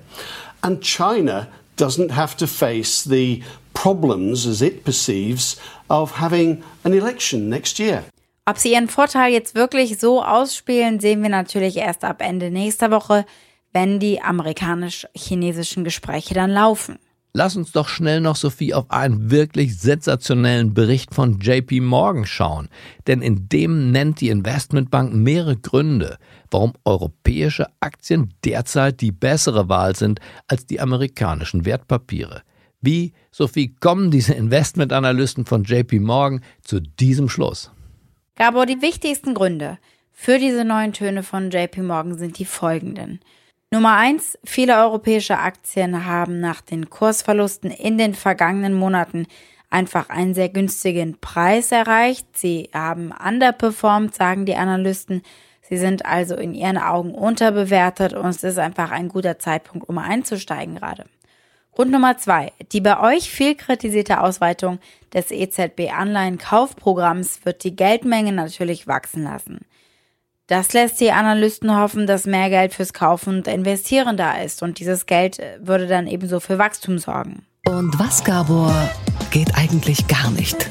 And 0.62 0.82
China 0.82 1.48
doesn't 1.78 2.12
have 2.12 2.36
to 2.38 2.48
face 2.48 3.06
the 3.06 3.44
problems, 3.74 4.46
as 4.46 4.62
it 4.62 4.84
perceives, 4.84 5.56
of 5.90 6.18
having 6.18 6.64
an 6.84 6.94
election 6.94 7.50
next 7.50 7.80
year. 7.80 8.04
Ob 8.46 8.58
sie 8.58 8.74
ihren 8.74 8.90
Vorteil 8.90 9.32
jetzt 9.32 9.56
wirklich 9.56 10.00
so 10.00 10.22
ausspielen, 10.22 11.00
sehen 11.00 11.22
wir 11.22 11.30
natürlich 11.30 11.78
erst 11.78 12.04
ab 12.04 12.22
Ende 12.22 12.52
nächster 12.52 12.92
Woche, 12.92 13.26
wenn 13.72 14.00
die 14.00 14.22
amerikanisch-chinesischen 14.22 15.86
Gespräche 15.86 16.34
dann 16.34 16.52
laufen. 16.52 17.00
Lass 17.34 17.56
uns 17.56 17.72
doch 17.72 17.88
schnell 17.88 18.20
noch, 18.20 18.36
Sophie, 18.36 18.74
auf 18.74 18.90
einen 18.90 19.30
wirklich 19.30 19.78
sensationellen 19.78 20.74
Bericht 20.74 21.14
von 21.14 21.40
JP 21.40 21.82
Morgan 21.82 22.26
schauen. 22.26 22.70
Denn 23.06 23.22
in 23.22 23.48
dem 23.48 23.92
nennt 23.92 24.22
die 24.22 24.30
Investmentbank 24.30 25.14
mehrere 25.14 25.58
Gründe, 25.58 26.18
warum 26.50 26.74
europäische 26.84 27.68
Aktien 27.80 28.34
derzeit 28.44 29.02
die 29.02 29.12
bessere 29.12 29.70
Wahl 29.70 29.96
sind 29.96 30.20
als 30.48 30.66
die 30.66 30.80
amerikanischen 30.80 31.66
Wertpapiere. 31.66 32.42
Wie, 32.82 33.14
Sophie, 33.32 33.76
kommen 33.80 34.12
diese 34.12 34.34
Investmentanalysten 34.34 35.46
von 35.46 35.64
JP 35.64 36.00
Morgan 36.00 36.42
zu 36.62 36.80
diesem 36.80 37.30
Schluss? 37.30 37.72
Gabor, 38.36 38.66
die 38.66 38.82
wichtigsten 38.82 39.34
Gründe 39.34 39.78
für 40.12 40.40
diese 40.40 40.66
neuen 40.66 40.94
Töne 40.94 41.22
von 41.22 41.52
JP 41.52 41.84
Morgan 41.84 42.18
sind 42.18 42.40
die 42.40 42.46
folgenden. 42.46 43.20
Nummer 43.70 43.98
eins: 43.98 44.40
Viele 44.46 44.78
europäische 44.78 45.40
Aktien 45.40 46.06
haben 46.06 46.40
nach 46.40 46.62
den 46.62 46.90
Kursverlusten 46.90 47.70
in 47.70 47.98
den 47.98 48.16
vergangenen 48.16 48.74
Monaten 48.74 49.28
einfach 49.70 50.08
einen 50.10 50.34
sehr 50.34 50.48
günstigen 50.48 51.20
Preis 51.20 51.74
erreicht. 51.74 52.38
Sie 52.38 52.70
haben 52.74 53.12
underperformed, 53.12 54.16
sagen 54.16 54.46
die 54.46 54.56
Analysten. 54.56 55.22
Sie 55.62 55.76
sind 55.76 56.06
also 56.06 56.36
in 56.36 56.54
ihren 56.54 56.78
Augen 56.78 57.14
unterbewertet 57.14 58.14
und 58.14 58.30
es 58.30 58.42
ist 58.42 58.58
einfach 58.58 58.92
ein 58.92 59.10
guter 59.10 59.38
Zeitpunkt, 59.38 59.90
um 59.90 59.98
einzusteigen 59.98 60.76
gerade. 60.76 61.04
Und 61.72 61.92
Nummer 61.92 62.18
zwei, 62.18 62.54
die 62.72 62.80
bei 62.80 63.02
euch 63.02 63.30
viel 63.30 63.56
kritisierte 63.56 64.22
Ausweitung 64.22 64.80
des 65.14 65.30
EZB-Anleihen-Kaufprogramms 65.30 67.44
wird 67.44 67.66
die 67.66 67.76
Geldmenge 67.76 68.32
natürlich 68.32 68.88
wachsen 68.88 69.26
lassen. 69.26 69.66
Das 70.48 70.72
lässt 70.72 71.02
die 71.02 71.12
Analysten 71.12 71.78
hoffen, 71.78 72.08
dass 72.08 72.26
mehr 72.26 72.50
Geld 72.50 72.74
fürs 72.74 72.94
Kaufen 72.94 73.40
und 73.40 73.50
Investieren 73.50 74.16
da 74.16 74.38
ist 74.38 74.64
und 74.64 74.80
dieses 74.80 75.06
Geld 75.06 75.42
würde 75.60 75.88
dann 75.88 76.08
ebenso 76.08 76.40
für 76.40 76.58
Wachstum 76.58 77.00
sorgen. 77.00 77.46
Und 77.66 78.00
was, 78.00 78.24
Gabor, 78.24 78.74
geht 79.30 79.54
eigentlich 79.56 80.08
gar 80.08 80.32
nicht? 80.32 80.70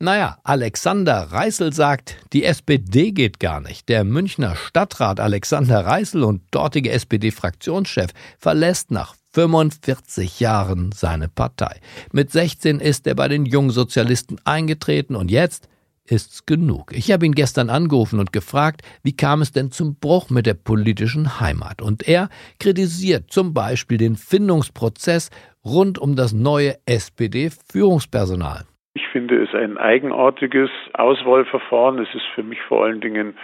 Naja, 0.00 0.38
Alexander 0.42 1.14
Reißel 1.30 1.72
sagt, 1.72 2.16
die 2.32 2.42
SPD 2.42 3.12
geht 3.12 3.38
gar 3.38 3.60
nicht. 3.60 3.88
Der 3.88 4.02
Münchner 4.02 4.56
Stadtrat 4.56 5.20
Alexander 5.20 5.86
Reißel 5.86 6.24
und 6.24 6.42
dortige 6.50 6.90
SPD-Fraktionschef 6.90 8.10
verlässt 8.40 8.90
nach 8.90 9.14
45 9.34 10.40
Jahren 10.40 10.90
seine 10.90 11.28
Partei. 11.28 11.80
Mit 12.10 12.32
16 12.32 12.80
ist 12.80 13.06
er 13.06 13.14
bei 13.14 13.28
den 13.28 13.46
Jungsozialisten 13.46 14.40
eingetreten 14.44 15.14
und 15.14 15.30
jetzt 15.30 15.68
ist's 16.08 16.46
genug. 16.46 16.92
Ich 16.92 17.12
habe 17.12 17.26
ihn 17.26 17.32
gestern 17.32 17.70
angerufen 17.70 18.20
und 18.20 18.32
gefragt, 18.32 18.82
wie 19.02 19.16
kam 19.16 19.40
es 19.40 19.52
denn 19.52 19.70
zum 19.70 19.96
Bruch 19.98 20.30
mit 20.30 20.46
der 20.46 20.54
politischen 20.54 21.40
Heimat? 21.40 21.82
Und 21.82 22.06
er 22.06 22.28
kritisiert 22.60 23.30
zum 23.30 23.54
Beispiel 23.54 23.98
den 23.98 24.16
Findungsprozess 24.16 25.30
rund 25.64 25.98
um 25.98 26.16
das 26.16 26.32
neue 26.32 26.74
SPD-Führungspersonal. 26.86 28.64
Ich 28.94 29.06
finde 29.08 29.42
es 29.42 29.54
ein 29.54 29.78
eigenartiges 29.78 30.70
Auswahlverfahren. 30.92 31.98
Es 31.98 32.14
ist 32.14 32.26
für 32.34 32.42
mich 32.42 32.60
vor 32.68 32.84
allen 32.84 33.00
Dingen 33.00 33.34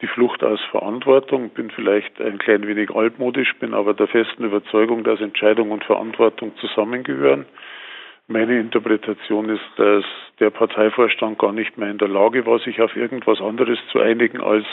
die 0.00 0.06
Flucht 0.06 0.44
aus 0.44 0.60
Verantwortung, 0.70 1.50
bin 1.50 1.70
vielleicht 1.70 2.20
ein 2.20 2.38
klein 2.38 2.66
wenig 2.66 2.90
altmodisch, 2.90 3.54
bin 3.58 3.74
aber 3.74 3.94
der 3.94 4.06
festen 4.06 4.44
Überzeugung, 4.44 5.02
dass 5.02 5.20
Entscheidung 5.20 5.70
und 5.72 5.84
Verantwortung 5.84 6.52
zusammengehören. 6.60 7.46
Meine 8.30 8.60
Interpretation 8.60 9.48
ist, 9.48 9.64
dass 9.76 10.04
der 10.38 10.50
Parteivorstand 10.50 11.38
gar 11.38 11.52
nicht 11.52 11.78
mehr 11.78 11.90
in 11.90 11.96
der 11.96 12.08
Lage 12.08 12.44
war, 12.44 12.58
sich 12.58 12.78
auf 12.82 12.94
irgendwas 12.94 13.40
anderes 13.40 13.78
zu 13.90 14.00
einigen, 14.00 14.42
als 14.42 14.66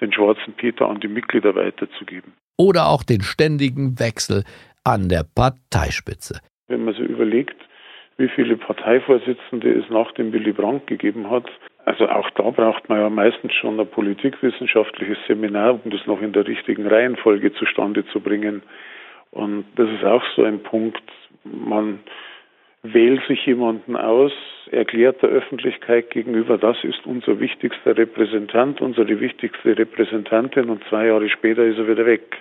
den 0.00 0.12
schwarzen 0.12 0.54
Peter 0.54 0.88
an 0.88 0.98
die 0.98 1.06
Mitglieder 1.06 1.54
weiterzugeben. 1.54 2.32
Oder 2.58 2.88
auch 2.88 3.04
den 3.04 3.22
ständigen 3.22 4.00
Wechsel 4.00 4.42
an 4.82 5.08
der 5.08 5.22
Parteispitze. 5.22 6.40
Wenn 6.66 6.84
man 6.84 6.94
so 6.94 7.02
überlegt, 7.02 7.56
wie 8.16 8.28
viele 8.28 8.56
Parteivorsitzende 8.56 9.72
es 9.72 9.88
nach 9.88 10.10
dem 10.12 10.32
Willy 10.32 10.52
Brandt 10.52 10.88
gegeben 10.88 11.30
hat, 11.30 11.46
also 11.84 12.08
auch 12.08 12.28
da 12.30 12.50
braucht 12.50 12.88
man 12.88 12.98
ja 12.98 13.08
meistens 13.08 13.52
schon 13.54 13.78
ein 13.78 13.86
politikwissenschaftliches 13.86 15.18
Seminar, 15.28 15.78
um 15.84 15.92
das 15.92 16.04
noch 16.06 16.20
in 16.20 16.32
der 16.32 16.48
richtigen 16.48 16.88
Reihenfolge 16.88 17.52
zustande 17.54 18.04
zu 18.06 18.18
bringen. 18.18 18.62
Und 19.30 19.66
das 19.76 19.88
ist 19.90 20.04
auch 20.04 20.24
so 20.34 20.42
ein 20.42 20.64
Punkt. 20.64 21.02
Man 21.44 22.00
wählt 22.94 23.22
sich 23.26 23.44
jemanden 23.46 23.96
aus, 23.96 24.32
erklärt 24.70 25.22
der 25.22 25.30
Öffentlichkeit 25.30 26.10
gegenüber, 26.10 26.58
das 26.58 26.76
ist 26.82 27.06
unser 27.06 27.38
wichtigster 27.40 27.96
Repräsentant, 27.96 28.80
unsere 28.80 29.20
wichtigste 29.20 29.76
Repräsentantin 29.78 30.70
und 30.70 30.82
zwei 30.88 31.06
Jahre 31.06 31.28
später 31.28 31.64
ist 31.64 31.78
er 31.78 31.88
wieder 31.88 32.06
weg. 32.06 32.36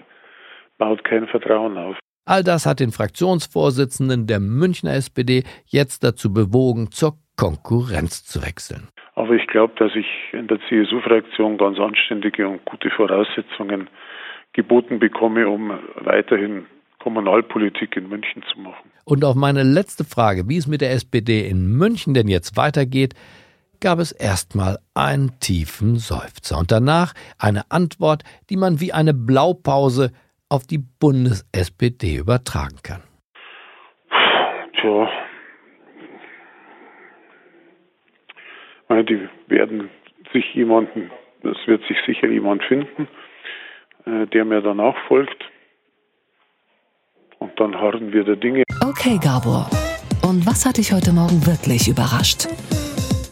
Baut 0.77 1.03
kein 1.03 1.27
Vertrauen 1.27 1.77
auf. 1.77 1.97
All 2.25 2.43
das 2.43 2.65
hat 2.65 2.79
den 2.79 2.91
Fraktionsvorsitzenden 2.91 4.25
der 4.25 4.39
Münchner 4.39 4.95
SPD 4.95 5.43
jetzt 5.67 6.03
dazu 6.03 6.33
bewogen, 6.33 6.89
zur 6.91 7.13
Konkurrenz 7.37 8.25
zu 8.25 8.41
wechseln. 8.41 8.87
Aber 9.13 9.33
ich 9.33 9.47
glaube, 9.47 9.73
dass 9.77 9.95
ich 9.95 10.07
in 10.33 10.47
der 10.47 10.59
CSU-Fraktion 10.67 11.57
ganz 11.57 11.79
anständige 11.79 12.47
und 12.47 12.65
gute 12.65 12.89
Voraussetzungen 12.89 13.89
geboten 14.53 14.99
bekomme, 14.99 15.47
um 15.47 15.77
weiterhin 15.95 16.65
Kommunalpolitik 16.99 17.95
in 17.95 18.09
München 18.09 18.43
zu 18.51 18.59
machen. 18.59 18.94
Und 19.05 19.23
auf 19.23 19.35
meine 19.35 19.61
letzte 19.61 20.03
Frage, 20.03 20.49
wie 20.49 20.57
es 20.57 20.67
mit 20.67 20.81
der 20.81 20.91
SPD 20.91 21.47
in 21.47 21.77
München 21.77 22.15
denn 22.15 22.27
jetzt 22.27 22.57
weitergeht, 22.57 23.13
gab 23.79 23.99
es 23.99 24.11
erstmal 24.11 24.79
einen 24.95 25.39
tiefen 25.39 25.97
Seufzer 25.97 26.57
und 26.57 26.71
danach 26.71 27.13
eine 27.37 27.69
Antwort, 27.69 28.23
die 28.49 28.57
man 28.57 28.81
wie 28.81 28.93
eine 28.93 29.13
Blaupause 29.13 30.11
auf 30.49 30.65
die 30.65 30.79
Bundes-SPD 30.99 32.15
übertragen 32.15 32.77
kann. 32.81 33.03
Tja, 34.81 35.07
die 38.89 39.29
werden 39.47 39.89
sich 40.33 40.53
jemanden, 40.55 41.11
es 41.43 41.57
wird 41.67 41.83
sich 41.87 41.97
sicher 42.07 42.27
jemand 42.27 42.63
finden, 42.63 43.07
äh, 44.05 44.25
der 44.27 44.45
mir 44.45 44.61
danach 44.61 44.95
folgt. 45.07 45.43
Und 47.45 47.59
dann 47.59 47.75
harren 47.75 48.11
wir 48.11 48.23
der 48.23 48.37
Dinge. 48.37 48.63
Okay, 48.81 49.19
Gabor. 49.21 49.69
Und 50.23 50.47
was 50.47 50.65
hat 50.65 50.77
dich 50.77 50.91
heute 50.91 51.13
Morgen 51.13 51.45
wirklich 51.45 51.87
überrascht? 51.87 52.47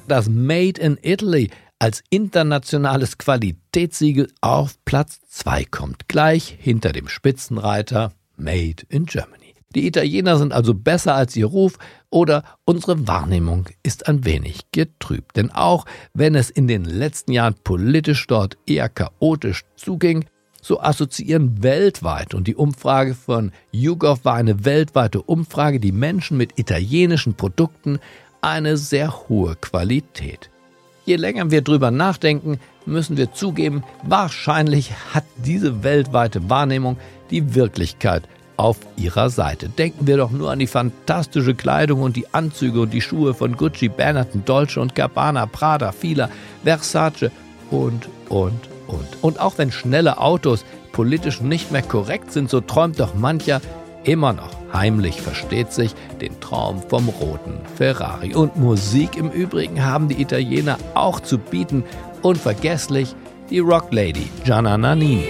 Das 0.08 0.30
Made 0.30 0.80
in 0.80 0.99
Italy 1.02 1.49
als 1.80 2.04
internationales 2.12 3.17
Qualitätssiegel 3.17 4.28
auf 4.39 4.76
Platz 4.86 5.19
2 5.30 5.65
kommt, 5.65 6.08
gleich 6.08 6.56
hinter 6.60 6.91
dem 6.91 7.08
Spitzenreiter 7.08 8.12
Made 8.38 8.84
in 8.88 9.08
Germany. 9.08 9.56
Die 9.73 9.88
Italiener 9.88 10.38
sind 10.38 10.54
also 10.54 10.76
besser 10.76 11.15
als 11.15 11.36
ihr 11.36 11.47
Ruf 11.47 11.80
oder 12.12 12.43
unsere 12.65 13.08
Wahrnehmung 13.08 13.65
ist 13.82 14.08
ein 14.08 14.26
wenig 14.26 14.71
getrübt. 14.71 15.36
Denn 15.38 15.49
auch 15.49 15.86
wenn 16.13 16.36
es 16.36 16.52
in 16.52 16.67
den 16.67 16.86
letzten 16.86 17.32
Jahren 17.32 17.56
politisch 17.63 18.28
dort 18.28 18.58
eher 18.67 18.89
chaotisch 18.89 19.63
zuging, 19.76 20.26
so 20.63 20.80
assoziieren 20.80 21.62
weltweit, 21.62 22.34
und 22.34 22.47
die 22.47 22.56
Umfrage 22.56 23.13
von 23.13 23.52
YouGov 23.71 24.23
war 24.23 24.36
eine 24.36 24.63
weltweite 24.63 25.21
Umfrage, 25.21 25.80
die 25.80 25.91
Menschen 25.91 26.38
mit 26.38 26.58
italienischen 26.58 27.36
Produkten 27.36 27.99
eine 28.41 28.78
sehr 28.78 29.28
hohe 29.28 29.56
Qualität. 29.56 30.49
Je 31.06 31.17
länger 31.17 31.52
wir 31.52 31.62
drüber 31.62 31.91
nachdenken, 31.91 32.60
müssen 32.86 33.17
wir 33.17 33.34
zugeben, 33.34 33.84
wahrscheinlich 34.04 34.91
hat 35.13 35.26
diese 35.38 35.84
weltweite 35.84 36.49
Wahrnehmung 36.49 36.97
die 37.30 37.56
Wirklichkeit 37.56 38.23
auf 38.56 38.78
ihrer 38.95 39.30
Seite. 39.30 39.67
Denken 39.67 40.08
wir 40.08 40.15
doch 40.15 40.32
nur 40.32 40.49
an 40.49 40.60
die 40.60 40.67
fantastische 40.67 41.56
Kleidung 41.56 42.02
und 42.02 42.15
die 42.15 42.34
Anzüge 42.34 42.80
und 42.82 42.93
die 42.93 43.02
Schuhe 43.02 43.34
von 43.34 43.58
Gucci, 43.58 43.89
Benetton, 43.89 44.45
Dolce 44.45 44.80
und 44.80 44.95
Gabbana, 44.95 45.45
Prada, 45.45 45.91
Fila, 45.91 46.30
Versace 46.63 47.32
und, 47.69 48.08
und, 48.30 48.72
und. 48.88 49.08
Und 49.22 49.39
auch 49.39 49.58
wenn 49.58 49.72
schnelle 49.72 50.19
Autos 50.19 50.65
politisch 50.91 51.41
nicht 51.41 51.72
mehr 51.72 51.82
korrekt 51.82 52.32
sind, 52.32 52.50
so 52.50 52.62
träumt 52.62 53.00
doch 53.00 53.13
mancher 53.15 53.62
immer 54.04 54.34
noch 54.34 54.52
heimlich, 54.74 55.22
versteht 55.22 55.72
sich, 55.72 55.93
den 56.19 56.39
Traum 56.39 56.82
vom 56.89 57.10
roten 57.10 57.60
Ferrari. 57.76 58.34
Und 58.34 58.58
Musik 58.58 59.15
im 59.15 59.30
Übrigen 59.30 59.84
haben 59.84 60.08
die 60.10 60.22
Italiener 60.22 60.78
auch 60.96 61.19
zu 61.19 61.38
bieten. 61.38 61.84
Unvergesslich 62.22 63.15
die 63.50 63.60
Rocklady 63.60 64.30
Gianna 64.43 64.78
Nannini. 64.78 65.28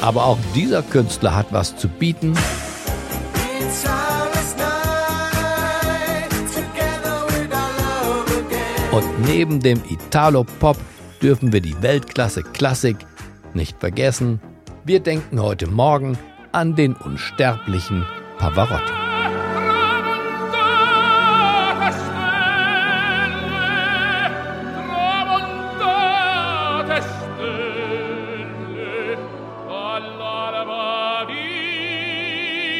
Aber 0.00 0.24
auch 0.24 0.38
dieser 0.54 0.82
Künstler 0.82 1.34
hat 1.34 1.46
was 1.50 1.76
zu 1.76 1.88
bieten. 1.88 2.34
Und 8.90 9.26
neben 9.26 9.60
dem 9.60 9.82
Italo-Pop 9.88 10.76
dürfen 11.20 11.52
wir 11.52 11.60
die 11.60 11.80
Weltklasse-Klassik 11.82 12.96
nicht 13.54 13.78
vergessen. 13.78 14.40
Wir 14.84 15.00
denken 15.00 15.40
heute 15.42 15.66
Morgen 15.66 16.16
an 16.52 16.74
den 16.74 16.94
unsterblichen 16.94 18.06
Pavarotti. 18.38 18.97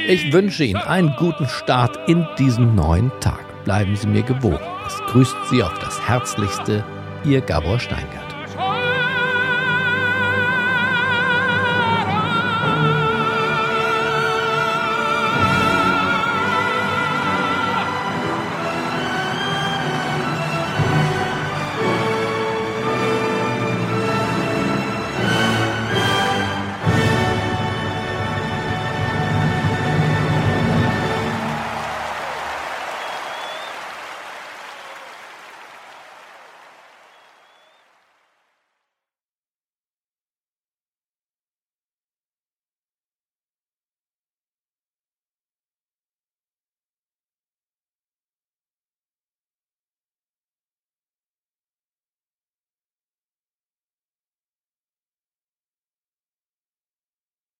Ich 0.09 0.33
wünsche 0.33 0.64
Ihnen 0.64 0.81
einen 0.81 1.14
guten 1.16 1.47
Start 1.47 2.09
in 2.09 2.27
diesen 2.38 2.75
neuen 2.75 3.12
Tag. 3.21 3.44
Bleiben 3.64 3.94
Sie 3.94 4.07
mir 4.07 4.23
gewogen. 4.23 4.59
Es 4.87 4.97
grüßt 5.03 5.37
Sie 5.51 5.62
auf 5.62 5.79
das 5.81 6.01
Herzlichste, 6.01 6.83
Ihr 7.27 7.42
Gabor 7.42 7.79
Steingart. 7.79 8.27